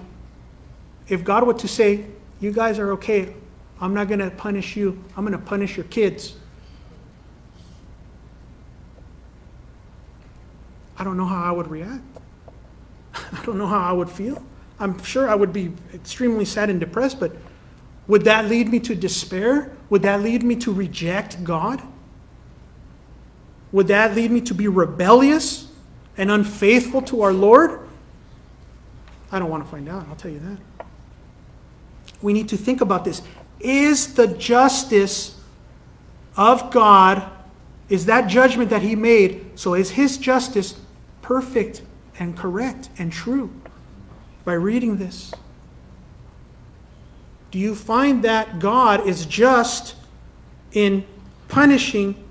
[1.08, 2.04] if God were to say,
[2.40, 3.34] You guys are okay,
[3.80, 6.34] I'm not going to punish you, I'm going to punish your kids.
[10.98, 12.02] I don't know how I would react.
[13.14, 14.42] I don't know how I would feel.
[14.78, 17.32] I'm sure I would be extremely sad and depressed, but
[18.09, 19.72] would that lead me to despair?
[19.90, 21.82] Would that lead me to reject God?
[23.72, 25.70] Would that lead me to be rebellious
[26.16, 27.80] and unfaithful to our Lord?
[29.30, 30.86] I don't want to find out, I'll tell you that.
[32.22, 33.22] We need to think about this.
[33.61, 35.40] Is the justice
[36.36, 37.28] of God,
[37.88, 40.78] is that judgment that He made, so is His justice
[41.22, 41.82] perfect
[42.18, 43.50] and correct and true?
[44.44, 45.32] By reading this,
[47.57, 49.96] you find that God is just
[50.72, 51.07] in
[51.48, 52.22] punishing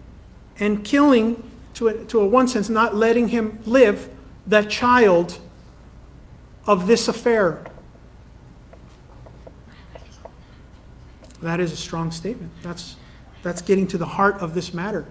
[0.60, 4.10] and killing to a, to a one sense, not letting him live
[4.46, 5.40] the child
[6.68, 7.66] of this affair.
[11.42, 12.52] That is a strong statement.
[12.62, 12.96] That's,
[13.44, 15.06] that's getting to the heart of this matter.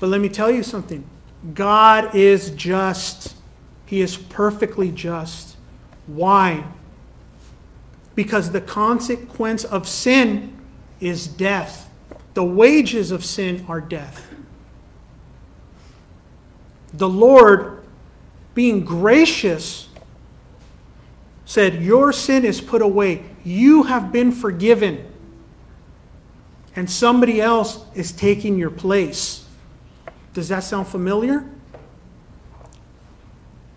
[0.00, 1.08] But let me tell you something
[1.54, 3.36] God is just,
[3.86, 5.56] He is perfectly just.
[6.06, 6.64] Why?
[8.18, 10.52] Because the consequence of sin
[10.98, 11.88] is death.
[12.34, 14.34] The wages of sin are death.
[16.92, 17.84] The Lord,
[18.54, 19.88] being gracious,
[21.44, 23.22] said, Your sin is put away.
[23.44, 25.06] You have been forgiven.
[26.74, 29.46] And somebody else is taking your place.
[30.34, 31.48] Does that sound familiar?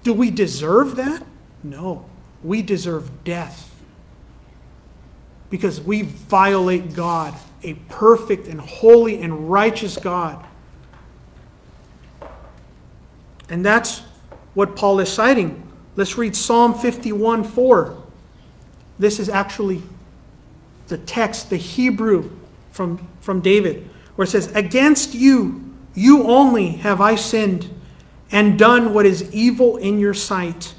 [0.02, 1.24] Do we deserve that?
[1.62, 2.06] No.
[2.42, 3.71] We deserve death.
[5.52, 10.44] Because we violate God, a perfect and holy and righteous God.
[13.50, 14.00] And that's
[14.56, 15.62] what Paul is citing.
[15.96, 18.02] Let's read Psalm 51 4.
[18.98, 19.84] This is actually
[20.88, 22.32] the text, the Hebrew
[22.72, 27.70] from, from David, where it says, Against you, you only have I sinned
[28.32, 30.74] and done what is evil in your sight,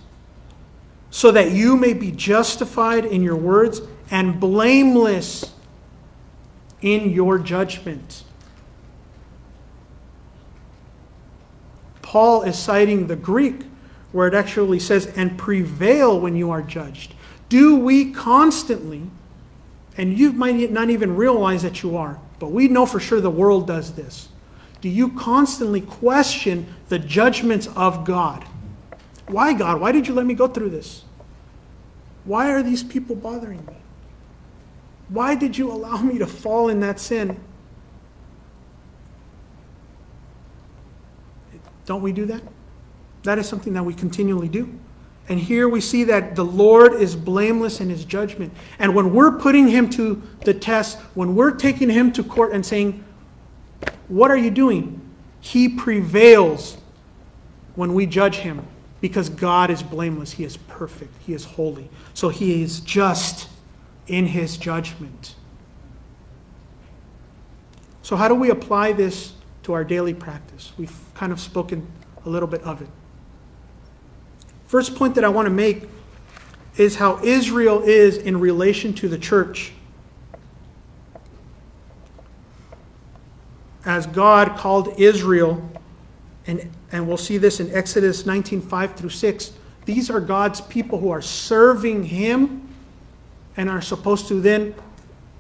[1.11, 5.55] so that you may be justified in your words and blameless
[6.83, 8.25] in your judgment.
[12.03, 13.63] Paul is citing the Greek
[14.13, 17.15] where it actually says, and prevail when you are judged.
[17.49, 19.05] Do we constantly,
[19.97, 23.31] and you might not even realize that you are, but we know for sure the
[23.31, 24.29] world does this.
[24.83, 28.45] Do you constantly question the judgments of God?
[29.29, 29.81] Why, God?
[29.81, 31.05] Why did you let me go through this?
[32.25, 33.77] Why are these people bothering me?
[35.13, 37.39] Why did you allow me to fall in that sin?
[41.85, 42.43] Don't we do that?
[43.25, 44.73] That is something that we continually do.
[45.29, 48.55] And here we see that the Lord is blameless in his judgment.
[48.79, 52.65] And when we're putting him to the test, when we're taking him to court and
[52.65, 53.05] saying,
[54.09, 54.99] What are you doing?
[55.41, 56.79] He prevails
[57.75, 58.67] when we judge him
[59.03, 60.33] because God is blameless.
[60.33, 61.13] He is perfect.
[61.27, 61.91] He is holy.
[62.15, 63.49] So he is just
[64.07, 65.35] in his judgment.
[68.03, 69.33] So, how do we apply this
[69.63, 70.73] to our daily practice?
[70.77, 71.87] We've kind of spoken
[72.25, 72.89] a little bit of it.
[74.67, 75.89] First point that I want to make
[76.77, 79.73] is how Israel is in relation to the church.
[83.85, 85.69] As God called Israel,
[86.47, 89.53] and, and we'll see this in Exodus 19 5 through 6,
[89.85, 92.62] these are God's people who are serving Him
[93.57, 94.75] and are supposed to then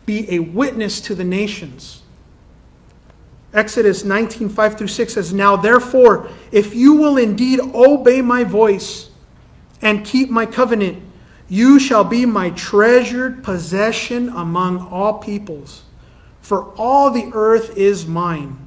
[0.07, 2.03] be a witness to the nations.
[3.55, 9.11] Exodus 19 5 through 6 says, Now therefore, if you will indeed obey my voice,
[9.83, 11.03] and keep my covenant,
[11.49, 15.83] you shall be my treasured possession among all peoples,
[16.41, 18.59] for all the earth is mine.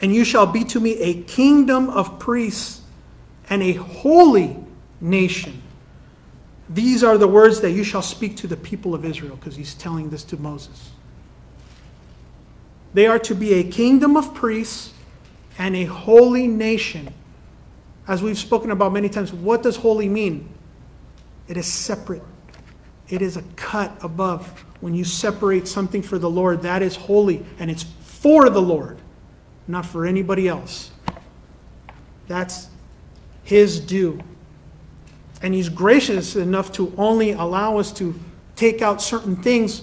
[0.00, 2.80] And you shall be to me a kingdom of priests
[3.48, 4.56] and a holy
[5.00, 5.62] nation.
[6.68, 9.74] These are the words that you shall speak to the people of Israel, because he's
[9.74, 10.90] telling this to Moses.
[12.92, 14.92] They are to be a kingdom of priests
[15.58, 17.12] and a holy nation.
[18.08, 20.48] As we've spoken about many times, what does holy mean?
[21.48, 22.22] It is separate.
[23.08, 24.64] It is a cut above.
[24.80, 28.98] When you separate something for the Lord, that is holy, and it's for the Lord,
[29.68, 30.90] not for anybody else.
[32.28, 32.68] That's
[33.44, 34.20] His due.
[35.42, 38.18] And He's gracious enough to only allow us to
[38.56, 39.82] take out certain things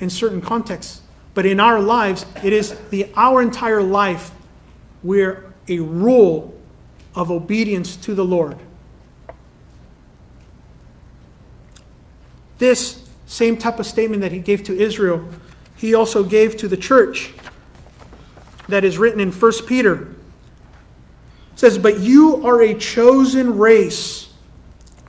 [0.00, 1.02] in certain contexts.
[1.34, 4.30] But in our lives, it is the our entire life
[5.02, 6.58] we're a rule
[7.14, 8.58] of obedience to the Lord.
[12.58, 15.28] This same type of statement that he gave to Israel,
[15.76, 17.32] he also gave to the church
[18.68, 20.14] that is written in 1 Peter.
[21.52, 24.23] It says, But you are a chosen race,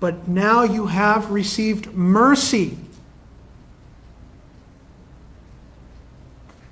[0.00, 2.76] but now you have received mercy.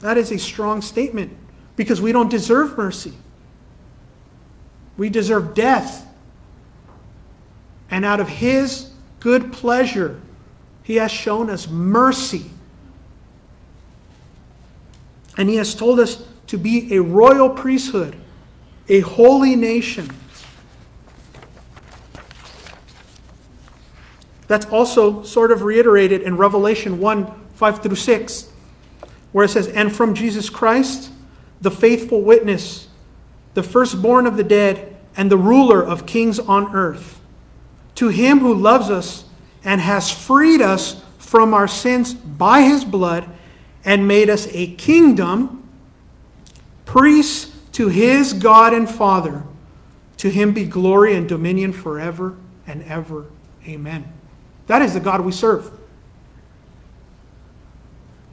[0.01, 1.35] That is a strong statement
[1.77, 3.15] because we don't deserve mercy.
[4.97, 6.07] We deserve death.
[7.91, 10.21] And out of His good pleasure,
[10.83, 12.51] He has shown us mercy.
[15.39, 18.17] And He has told us to be a royal priesthood,
[18.89, 20.11] a holy nation.
[24.47, 28.49] That's also sort of reiterated in Revelation 1 5 through 6,
[29.33, 31.11] where it says, And from Jesus Christ,
[31.61, 32.89] the faithful witness,
[33.55, 37.21] the firstborn of the dead, and the ruler of kings on earth,
[37.95, 39.25] to him who loves us
[39.63, 43.29] and has freed us from our sins by his blood
[43.85, 45.69] and made us a kingdom,
[46.85, 49.45] priests to his God and Father.
[50.19, 52.37] To him be glory and dominion forever
[52.67, 53.27] and ever.
[53.67, 54.13] Amen.
[54.67, 55.71] That is the God we serve.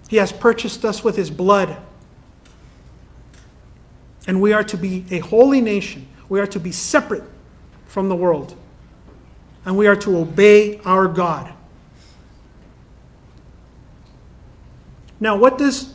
[0.09, 1.77] He has purchased us with his blood.
[4.27, 6.07] And we are to be a holy nation.
[6.29, 7.23] We are to be separate
[7.85, 8.55] from the world.
[9.65, 11.53] And we are to obey our God.
[15.19, 15.93] Now, what does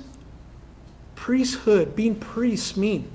[1.14, 3.11] priesthood, being priests, mean?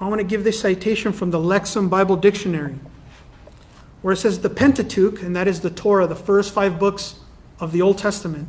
[0.00, 2.78] I want to give this citation from the Lexham Bible Dictionary
[4.06, 7.16] where it says the Pentateuch, and that is the Torah, the first five books
[7.58, 8.46] of the Old Testament,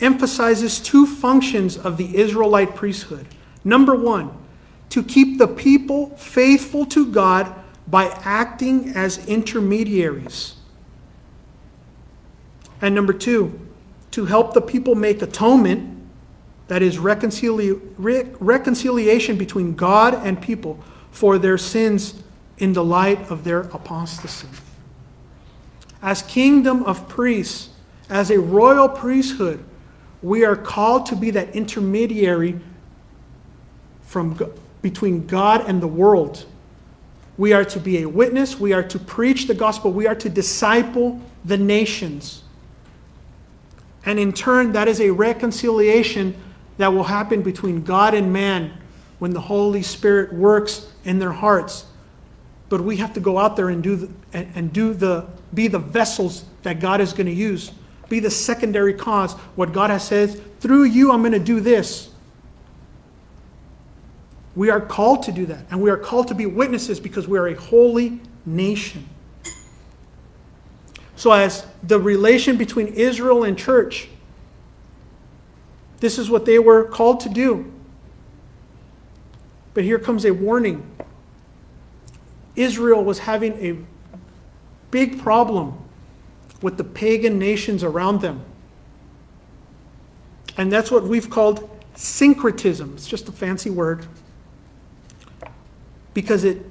[0.00, 3.26] emphasizes two functions of the Israelite priesthood.
[3.62, 4.30] Number one,
[4.88, 7.54] to keep the people faithful to God
[7.86, 10.54] by acting as intermediaries.
[12.80, 13.68] And number two,
[14.12, 16.08] to help the people make atonement,
[16.68, 22.22] that is, re- reconciliation between God and people for their sins
[22.56, 24.48] in the light of their apostasy
[26.02, 27.70] as kingdom of priests,
[28.08, 29.64] as a royal priesthood,
[30.22, 32.58] we are called to be that intermediary
[34.02, 34.38] from
[34.82, 36.46] between God and the world.
[37.36, 40.28] We are to be a witness, we are to preach the gospel, we are to
[40.28, 42.42] disciple the nations.
[44.04, 46.34] And in turn, that is a reconciliation
[46.78, 48.72] that will happen between God and man
[49.18, 51.86] when the Holy Spirit works in their hearts.
[52.68, 55.68] But we have to go out there and do the, and, and do the be
[55.68, 57.72] the vessels that God is going to use.
[58.08, 59.34] Be the secondary cause.
[59.54, 62.10] What God has said, through you, I'm going to do this.
[64.54, 65.66] We are called to do that.
[65.70, 69.08] And we are called to be witnesses because we are a holy nation.
[71.14, 74.08] So, as the relation between Israel and church,
[76.00, 77.72] this is what they were called to do.
[79.72, 80.86] But here comes a warning
[82.56, 83.76] Israel was having a
[84.90, 85.78] big problem
[86.62, 88.42] with the pagan nations around them.
[90.56, 92.94] And that's what we've called syncretism.
[92.94, 94.06] It's just a fancy word
[96.14, 96.62] because it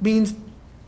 [0.00, 0.34] means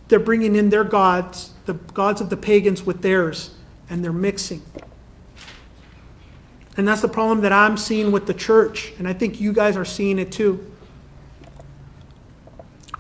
[0.09, 3.55] they're bringing in their gods, the gods of the pagans, with theirs,
[3.89, 4.61] and they're mixing.
[6.77, 9.77] And that's the problem that I'm seeing with the church, and I think you guys
[9.77, 10.72] are seeing it too.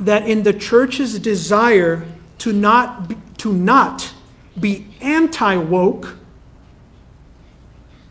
[0.01, 2.07] That in the church's desire
[2.39, 4.13] to not be, to not
[4.59, 6.17] be anti woke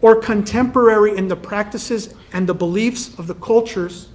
[0.02, 4.10] or contemporary in the practices and the beliefs of the cultures.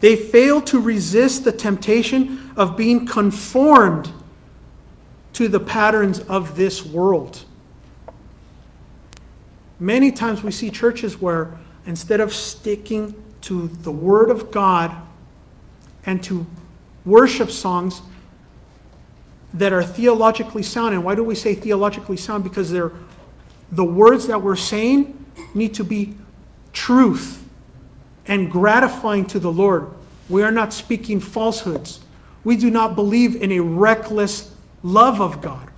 [0.00, 4.12] They fail to resist the temptation of being conformed
[5.34, 7.44] to the patterns of this world.
[9.78, 15.05] Many times we see churches where instead of sticking to the Word of God
[16.06, 16.46] and to
[17.04, 18.00] worship songs,
[19.54, 20.94] that are theologically sound.
[20.94, 22.44] And why do we say theologically sound?
[22.44, 22.92] Because they're,
[23.72, 26.14] the words that we're saying need to be
[26.72, 27.42] truth
[28.26, 29.90] and gratifying to the Lord.
[30.28, 32.00] We are not speaking falsehoods.
[32.44, 35.70] We do not believe in a reckless love of God.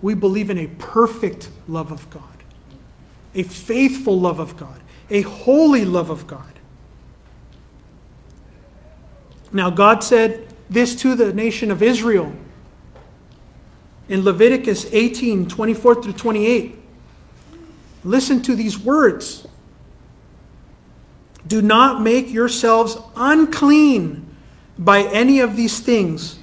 [0.00, 2.22] We believe in a perfect love of God,
[3.34, 6.51] a faithful love of God, a holy love of God.
[9.52, 12.32] Now, God said this to the nation of Israel
[14.08, 16.78] in Leviticus 18 24 through 28.
[18.04, 19.46] Listen to these words.
[21.46, 24.26] Do not make yourselves unclean
[24.78, 26.38] by any of these things.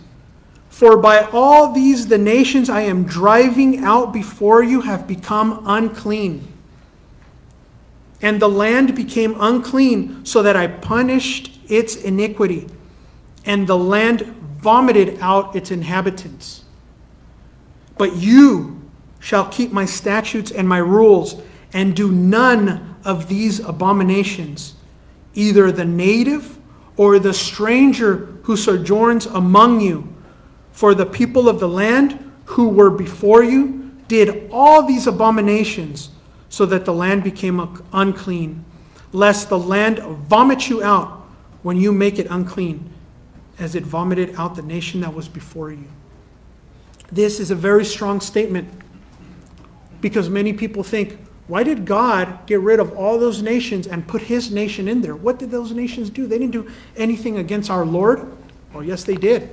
[0.69, 6.47] For by all these the nations I am driving out before you have become unclean.
[8.21, 12.67] And the land became unclean, so that I punished its iniquity,
[13.45, 14.21] and the land
[14.57, 16.63] vomited out its inhabitants.
[17.97, 18.81] But you
[19.19, 21.41] shall keep my statutes and my rules,
[21.73, 24.75] and do none of these abominations,
[25.33, 26.57] either the native
[26.97, 30.07] or the stranger who sojourns among you.
[30.71, 36.09] For the people of the land who were before you did all these abominations,
[36.49, 38.65] so that the land became unclean,
[39.11, 41.27] lest the land vomit you out
[41.61, 42.91] when you make it unclean,
[43.59, 45.85] as it vomited out the nation that was before you.
[47.11, 48.69] This is a very strong statement
[50.01, 54.21] because many people think, why did God get rid of all those nations and put
[54.21, 55.15] his nation in there?
[55.15, 56.27] What did those nations do?
[56.27, 58.31] They didn't do anything against our Lord.
[58.73, 59.49] Oh, yes, they did.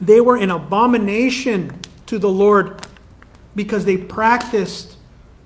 [0.00, 2.86] They were an abomination to the Lord
[3.56, 4.96] because they practiced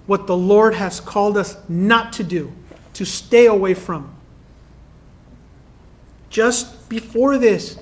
[0.07, 2.53] what the Lord has called us not to do,
[2.95, 4.15] to stay away from.
[6.31, 7.79] Just before this,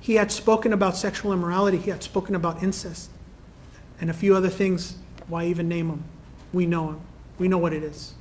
[0.00, 3.10] he had spoken about sexual immorality, he had spoken about incest
[4.00, 4.96] and a few other things.
[5.26, 6.04] Why even name them?
[6.52, 7.00] We know them.
[7.38, 8.14] We know what it is.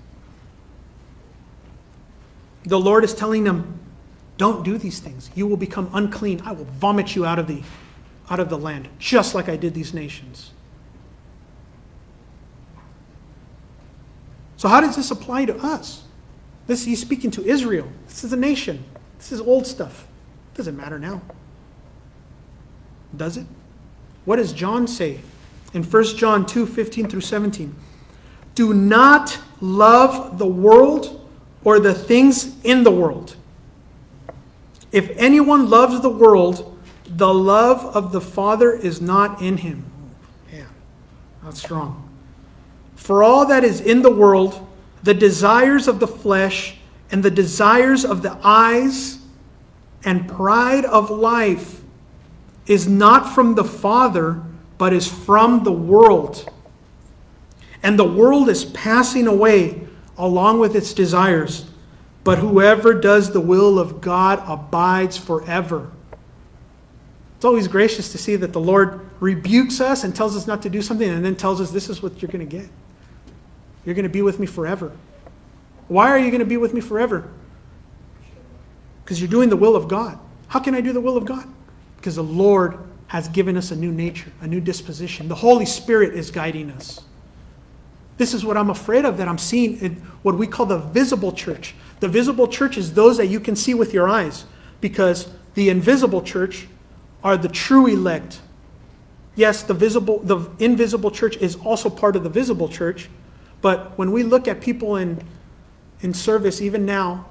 [2.65, 3.79] The Lord is telling them,
[4.37, 5.29] don't do these things.
[5.35, 6.41] You will become unclean.
[6.43, 7.63] I will vomit you out of the,
[8.29, 10.51] out of the land, just like I did these nations.
[14.57, 16.03] So, how does this apply to us?
[16.65, 17.87] This he's speaking to Israel.
[18.07, 18.83] This is a nation.
[19.17, 20.07] This is old stuff.
[20.53, 21.21] It doesn't matter now.
[23.15, 23.45] Does it?
[24.25, 25.21] What does John say
[25.73, 27.75] in 1 John 2 15 through 17.
[28.55, 31.29] Do not love the world
[31.63, 33.35] or the things in the world.
[34.91, 39.85] If anyone loves the world, the love of the Father is not in him.
[40.51, 40.65] Yeah,
[41.43, 42.09] that's strong.
[42.95, 44.65] For all that is in the world,
[45.03, 46.77] the desires of the flesh
[47.11, 49.19] and the desires of the eyes
[50.03, 51.81] and pride of life
[52.65, 54.41] is not from the Father
[54.77, 56.51] but is from the world.
[57.83, 59.87] And the world is passing away
[60.17, 61.65] along with its desires,
[62.23, 65.91] but whoever does the will of God abides forever.
[67.35, 70.69] It's always gracious to see that the Lord rebukes us and tells us not to
[70.69, 72.67] do something and then tells us this is what you're going to get.
[73.85, 74.91] You're going to be with me forever.
[75.87, 77.29] Why are you going to be with me forever?
[79.03, 80.19] Because you're doing the will of God.
[80.47, 81.47] How can I do the will of God?
[81.95, 82.77] Because the Lord
[83.07, 85.27] has given us a new nature, a new disposition.
[85.27, 87.01] The Holy Spirit is guiding us.
[88.17, 91.31] This is what I'm afraid of that I'm seeing in what we call the visible
[91.31, 91.75] church.
[91.99, 94.45] The visible church is those that you can see with your eyes
[94.81, 96.67] because the invisible church
[97.23, 98.41] are the true elect.
[99.35, 103.07] Yes, the visible the invisible church is also part of the visible church,
[103.61, 105.23] but when we look at people in
[106.01, 107.25] in service even now,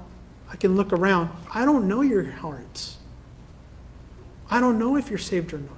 [0.49, 1.29] I can look around.
[1.53, 2.97] I don't know your hearts.
[4.49, 5.71] I don't know if you're saved or not.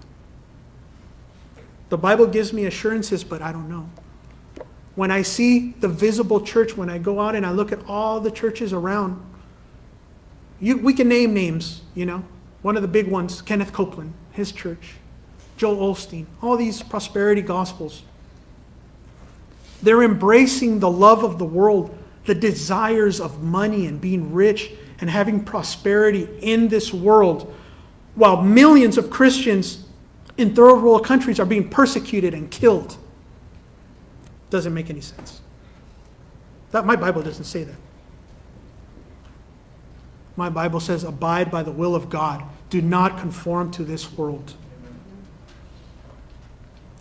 [1.90, 3.90] The Bible gives me assurances, but I don't know.
[4.96, 8.20] When I see the visible church, when I go out and I look at all
[8.20, 9.24] the churches around,
[10.60, 12.24] you, we can name names, you know.
[12.62, 14.96] One of the big ones, Kenneth Copeland, his church,
[15.58, 18.04] Joel Osteen, all these prosperity gospels.
[19.82, 25.10] They're embracing the love of the world, the desires of money and being rich and
[25.10, 27.54] having prosperity in this world
[28.16, 29.86] while millions of Christians
[30.38, 32.98] in third world countries are being persecuted and killed.
[34.50, 35.42] Doesn't make any sense.
[36.72, 37.76] That my Bible doesn't say that.
[40.36, 42.44] My Bible says, abide by the will of God.
[42.70, 44.54] Do not conform to this world.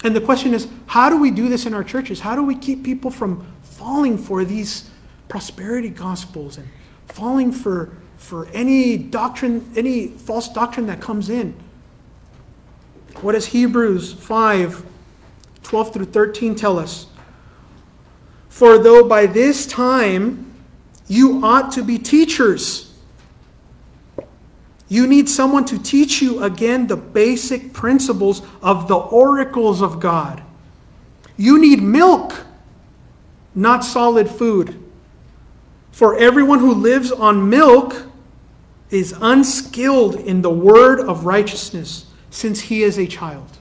[0.04, 2.20] And the question is, how do we do this in our churches?
[2.20, 4.90] How do we keep people from falling for these
[5.28, 6.68] prosperity gospels and
[7.06, 11.54] falling for for any doctrine, any false doctrine that comes in.
[13.20, 14.84] What does Hebrews 5
[15.62, 17.06] 12 through 13 tell us?
[18.48, 20.52] For though by this time
[21.06, 22.92] you ought to be teachers,
[24.88, 30.42] you need someone to teach you again the basic principles of the oracles of God.
[31.36, 32.44] You need milk,
[33.54, 34.82] not solid food.
[35.98, 38.06] For everyone who lives on milk
[38.88, 43.58] is unskilled in the word of righteousness since he is a child.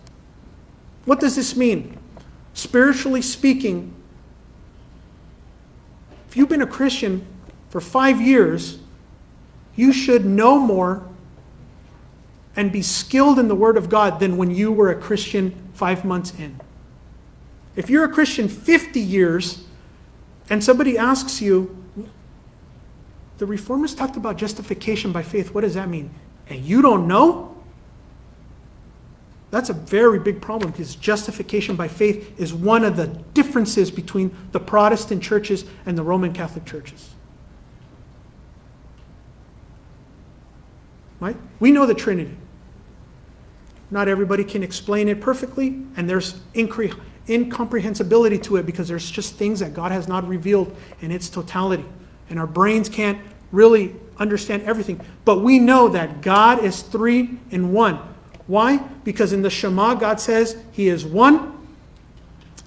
[1.05, 1.97] What does this mean?
[2.53, 3.91] Spiritually speaking,
[6.29, 7.25] if you've been a Christian
[7.69, 8.77] for five years,
[9.75, 11.07] you should know more
[12.55, 16.05] and be skilled in the Word of God than when you were a Christian five
[16.05, 16.61] months in.
[17.75, 19.63] If you're a Christian 50 years
[20.51, 21.76] and somebody asks you,
[23.38, 25.53] the reformers talked about justification by faith.
[25.53, 26.09] What does that mean?
[26.49, 27.55] And you don't know?
[29.51, 34.35] That's a very big problem because justification by faith is one of the differences between
[34.51, 37.13] the Protestant churches and the Roman Catholic churches.
[41.19, 41.38] Right?
[41.59, 42.35] We know the Trinity.
[43.89, 49.61] Not everybody can explain it perfectly, and there's incomprehensibility to it because there's just things
[49.61, 51.85] that God has not revealed in its totality.
[52.30, 53.19] And our brains can't
[53.51, 55.01] really understand everything.
[55.25, 57.99] But we know that God is three in one.
[58.47, 58.78] Why?
[59.03, 61.53] Because in the Shema, God says He is one.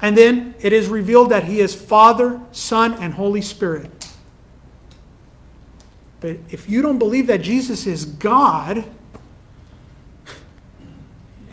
[0.02, 4.08] And then it is revealed that He is Father, Son, and Holy Spirit.
[6.20, 8.84] But if you don't believe that Jesus is God,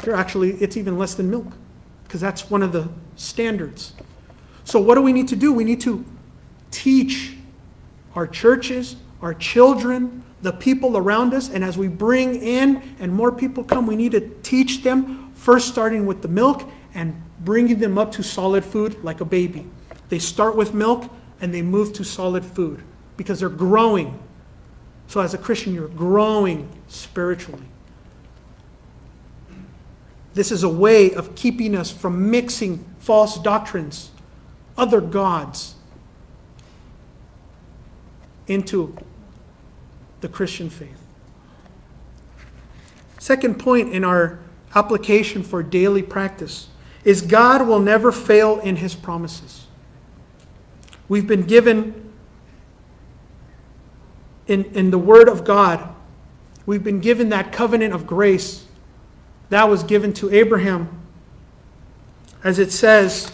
[0.06, 1.48] you're actually, it's even less than milk,
[2.04, 3.94] because that's one of the standards.
[4.66, 5.54] So, what do we need to do?
[5.54, 6.04] We need to
[6.72, 7.37] teach
[8.18, 13.32] our churches, our children, the people around us, and as we bring in and more
[13.32, 17.96] people come, we need to teach them, first starting with the milk and bringing them
[17.96, 19.68] up to solid food like a baby.
[20.10, 21.12] They start with milk
[21.42, 22.82] and they move to solid food
[23.18, 24.18] because they're growing.
[25.06, 27.68] So, as a Christian, you're growing spiritually.
[30.34, 34.10] This is a way of keeping us from mixing false doctrines,
[34.76, 35.76] other gods,
[38.48, 38.96] into
[40.22, 41.04] the Christian faith.
[43.20, 44.40] Second point in our
[44.76, 46.70] application for daily practice
[47.04, 49.68] is God will never fail in his promises.
[51.10, 52.12] We've been given
[54.48, 55.94] in, in the Word of God,
[56.66, 58.66] we've been given that covenant of grace
[59.50, 60.90] that was given to Abraham.
[62.44, 63.32] As it says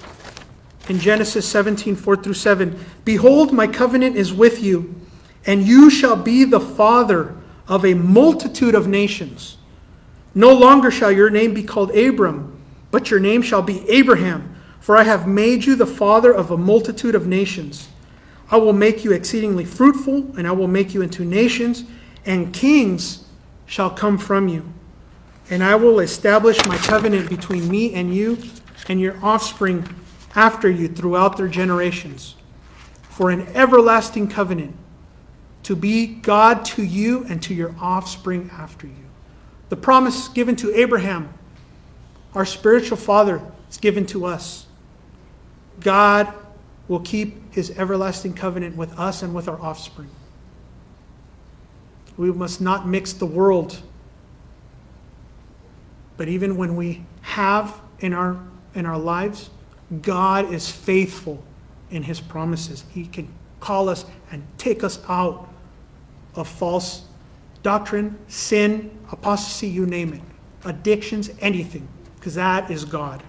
[0.87, 4.95] in Genesis 17 4 through 7 Behold, my covenant is with you,
[5.45, 7.35] and you shall be the father
[7.67, 9.57] of a multitude of nations.
[10.35, 12.59] No longer shall your name be called Abram,
[12.91, 16.57] but your name shall be Abraham, for I have made you the father of a
[16.57, 17.87] multitude of nations.
[18.49, 21.83] I will make you exceedingly fruitful, and I will make you into nations,
[22.25, 23.25] and kings
[23.65, 24.71] shall come from you.
[25.49, 28.37] And I will establish my covenant between me and you
[28.87, 29.87] and your offspring
[30.35, 32.35] after you throughout their generations,
[33.09, 34.75] for an everlasting covenant
[35.63, 38.93] to be God to you and to your offspring after you.
[39.69, 41.33] The promise given to Abraham,
[42.35, 44.67] our spiritual father, is given to us.
[45.79, 46.33] God
[46.87, 50.09] will keep his everlasting covenant with us and with our offspring.
[52.17, 53.81] We must not mix the world.
[56.17, 58.39] But even when we have in our,
[58.75, 59.49] in our lives,
[60.01, 61.43] God is faithful
[61.89, 62.83] in his promises.
[62.91, 65.49] He can call us and take us out
[66.35, 67.03] of false
[67.61, 70.21] doctrine, sin, apostasy, you name it,
[70.65, 73.23] addictions, anything, because that is God.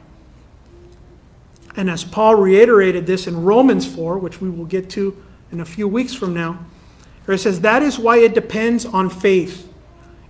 [1.77, 5.65] And as Paul reiterated this in Romans 4, which we will get to in a
[5.65, 6.65] few weeks from now,
[7.25, 9.69] where it says, That is why it depends on faith,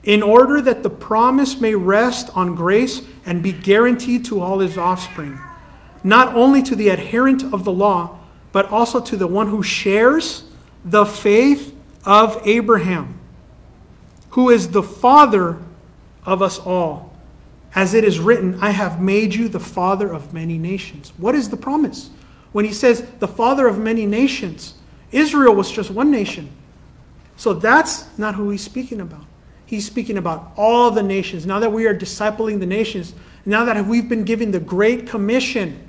[0.04, 4.78] in order that the promise may rest on grace and be guaranteed to all his
[4.78, 5.38] offspring,
[6.02, 8.18] not only to the adherent of the law,
[8.52, 10.44] but also to the one who shares
[10.84, 11.73] the faith
[12.04, 13.18] of Abraham,
[14.30, 15.58] who is the father
[16.24, 17.12] of us all.
[17.74, 21.12] As it is written, I have made you the father of many nations.
[21.16, 22.10] What is the promise?
[22.52, 24.74] When he says the father of many nations,
[25.10, 26.50] Israel was just one nation.
[27.36, 29.24] So that's not who he's speaking about.
[29.66, 31.46] He's speaking about all the nations.
[31.46, 35.88] Now that we are discipling the nations, now that we've been given the Great Commission,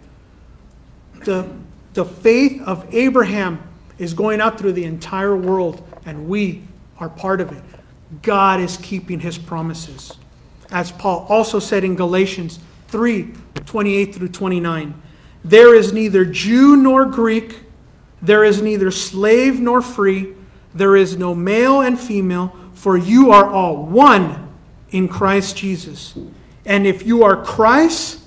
[1.23, 1.47] the,
[1.93, 3.61] the faith of Abraham
[3.97, 6.63] is going out through the entire world, and we
[6.99, 7.63] are part of it.
[8.21, 10.17] God is keeping his promises
[10.71, 13.31] as Paul also said in Galatians 3
[13.65, 15.01] 28 through 29.
[15.43, 17.61] There is neither Jew nor Greek,
[18.21, 20.33] there is neither slave nor free,
[20.73, 24.53] there is no male and female, for you are all one
[24.89, 26.15] in Christ Jesus.
[26.65, 28.21] And if you are Christ,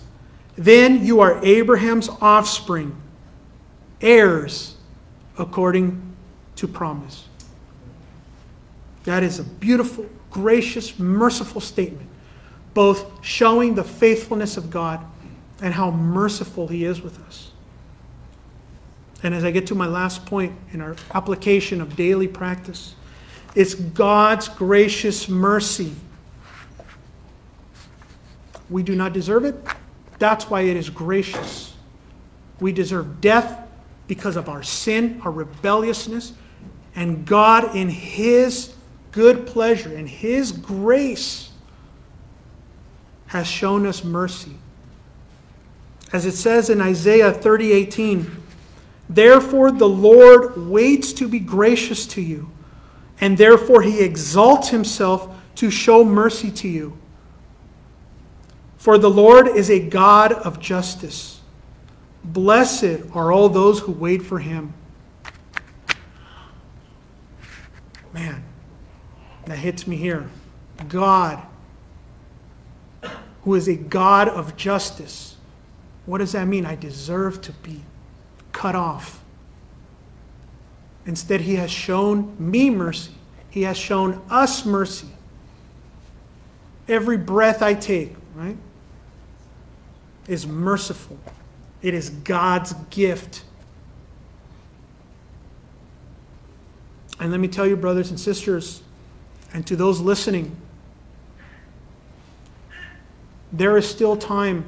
[0.56, 2.96] then you are Abraham's offspring,
[4.00, 4.76] heirs
[5.36, 6.16] according
[6.56, 7.26] to promise.
[9.08, 12.10] That is a beautiful, gracious, merciful statement
[12.74, 15.02] both showing the faithfulness of God
[15.62, 17.50] and how merciful He is with us.
[19.22, 22.94] And as I get to my last point in our application of daily practice,
[23.54, 25.94] it's God's gracious mercy.
[28.68, 29.56] We do not deserve it.
[30.18, 31.72] That's why it is gracious.
[32.60, 33.66] We deserve death
[34.06, 36.34] because of our sin, our rebelliousness,
[36.94, 38.74] and God, in His
[39.12, 41.50] good pleasure, and His grace,
[43.28, 44.56] has shown us mercy.
[46.12, 48.42] As it says in Isaiah 30 18,
[49.08, 52.50] Therefore the Lord waits to be gracious to you,
[53.20, 56.98] and therefore he exalts himself to show mercy to you.
[58.76, 61.40] For the Lord is a God of justice.
[62.22, 64.74] Blessed are all those who wait for him.
[68.12, 68.44] Man,
[69.48, 70.28] that hits me here.
[70.88, 71.42] God,
[73.42, 75.36] who is a God of justice.
[76.06, 76.66] What does that mean?
[76.66, 77.82] I deserve to be
[78.52, 79.22] cut off.
[81.06, 83.12] Instead, he has shown me mercy.
[83.50, 85.08] He has shown us mercy.
[86.86, 88.56] Every breath I take, right,
[90.26, 91.18] is merciful.
[91.80, 93.44] It is God's gift.
[97.20, 98.82] And let me tell you, brothers and sisters,
[99.52, 100.56] and to those listening,
[103.52, 104.66] there is still time.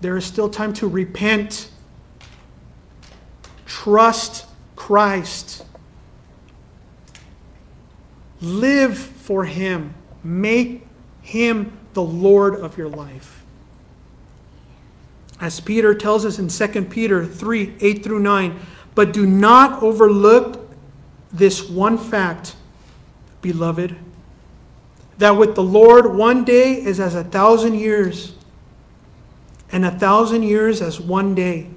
[0.00, 1.70] There is still time to repent,
[3.64, 5.64] trust Christ,
[8.40, 10.86] live for Him, make
[11.22, 13.42] Him the Lord of your life.
[15.40, 18.58] As Peter tells us in 2 Peter 3 8 through 9,
[18.94, 20.65] but do not overlook
[21.36, 22.56] this one fact,
[23.42, 23.96] beloved,
[25.18, 28.34] that with the Lord one day is as a thousand years,
[29.72, 31.68] and a thousand years as one day.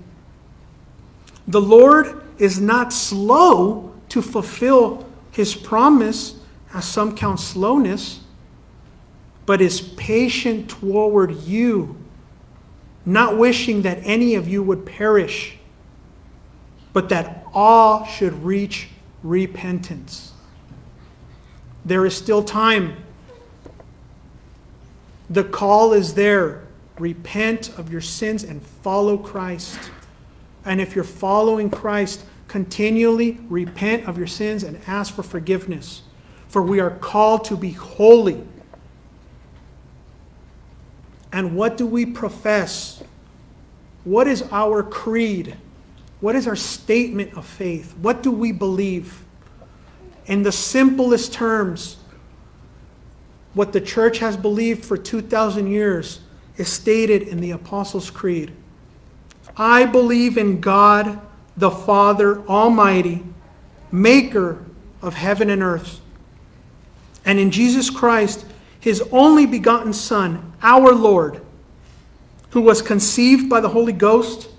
[1.48, 6.36] The Lord is not slow to fulfill his promise,
[6.74, 8.22] as some count slowness,
[9.46, 11.98] but is patient toward you,
[13.06, 15.60] not wishing that any of you would perish
[16.94, 18.90] but that all should reach
[19.24, 20.34] repentance.
[21.86, 23.04] There is still time.
[25.30, 26.64] The call is there.
[26.98, 29.80] Repent of your sins and follow Christ.
[30.66, 36.02] And if you're following Christ, continually repent of your sins and ask for forgiveness.
[36.48, 38.44] For we are called to be holy.
[41.32, 43.04] And what do we profess?
[44.04, 45.56] What is our creed?
[46.20, 47.96] What is our statement of faith?
[47.98, 49.24] What do we believe?
[50.26, 51.98] In the simplest terms,
[53.54, 56.20] what the church has believed for 2,000 years
[56.58, 58.52] is stated in the Apostles' Creed.
[59.56, 61.20] I believe in God,
[61.58, 63.24] the Father Almighty,
[63.92, 64.64] maker
[65.02, 66.02] of heaven and earth,
[67.26, 68.46] and in Jesus Christ,
[68.80, 71.42] his only begotten Son, our Lord,
[72.52, 74.50] who was conceived by the Holy Ghost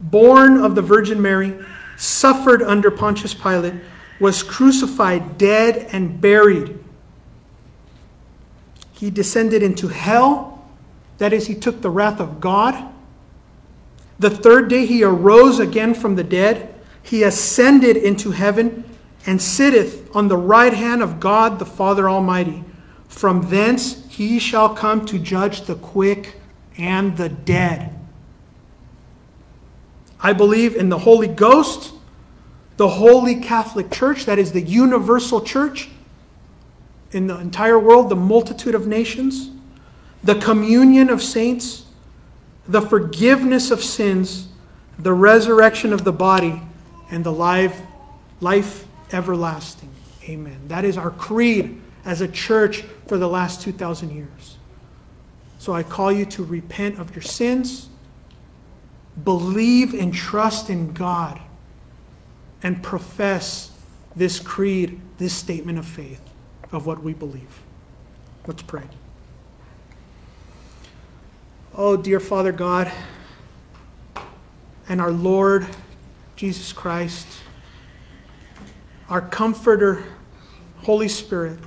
[0.00, 1.58] born of the Virgin Mary,
[1.96, 3.74] suffered under Pontius Pilate,
[4.20, 6.78] was crucified, dead, and buried.
[8.92, 10.66] He descended into hell.
[11.18, 12.92] That is, he took the wrath of God.
[14.18, 16.74] The third day he arose again from the dead.
[17.02, 18.84] He ascended into heaven
[19.24, 22.64] and sitteth on the right hand of God the Father Almighty.
[23.06, 26.36] From thence he shall come to judge the quick
[26.76, 27.97] and the dead.
[30.20, 31.92] I believe in the Holy Ghost,
[32.76, 35.88] the Holy Catholic Church, that is the universal church
[37.12, 39.50] in the entire world, the multitude of nations,
[40.22, 41.84] the communion of saints,
[42.66, 44.48] the forgiveness of sins,
[44.98, 46.60] the resurrection of the body,
[47.10, 47.80] and the life,
[48.40, 49.88] life everlasting.
[50.24, 50.60] Amen.
[50.68, 54.56] That is our creed as a church for the last 2,000 years.
[55.58, 57.87] So I call you to repent of your sins
[59.24, 61.40] believe and trust in God
[62.62, 63.72] and profess
[64.14, 66.20] this creed, this statement of faith
[66.72, 67.62] of what we believe.
[68.46, 68.84] Let's pray.
[71.74, 72.90] Oh, dear Father God
[74.88, 75.66] and our Lord
[76.34, 77.26] Jesus Christ,
[79.08, 80.04] our Comforter,
[80.78, 81.58] Holy Spirit,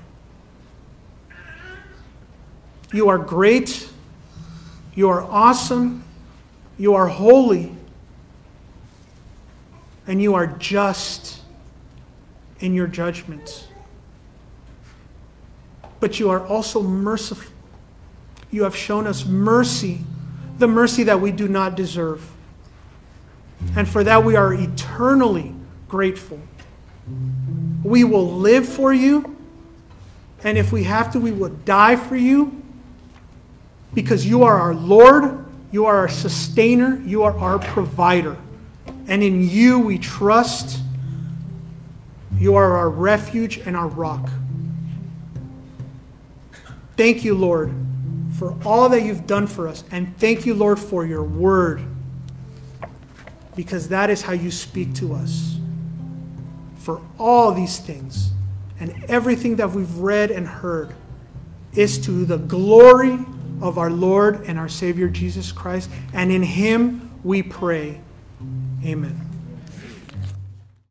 [2.94, 3.90] you are great,
[4.96, 6.04] you are awesome.
[6.82, 7.72] You are holy
[10.08, 11.40] and you are just
[12.60, 13.68] in your judgments.
[16.00, 17.54] But you are also merciful.
[18.50, 20.00] You have shown us mercy,
[20.58, 22.28] the mercy that we do not deserve.
[23.76, 25.54] And for that we are eternally
[25.88, 26.40] grateful.
[27.84, 29.38] We will live for you,
[30.44, 32.60] and if we have to, we will die for you
[33.94, 35.41] because you are our Lord
[35.72, 37.02] you are our sustainer.
[37.06, 38.38] You are our provider.
[39.08, 40.80] And in you we trust.
[42.38, 44.30] You are our refuge and our rock.
[46.98, 47.74] Thank you, Lord,
[48.38, 49.84] for all that you've done for us.
[49.92, 51.82] And thank you, Lord, for your word.
[53.56, 55.58] Because that is how you speak to us.
[56.78, 58.32] For all these things
[58.80, 60.94] and everything that we've read and heard
[61.74, 63.20] is to the glory
[63.62, 65.90] of our Lord and our Savior Jesus Christ.
[66.14, 68.02] And in Him we pray.
[68.84, 69.31] Amen.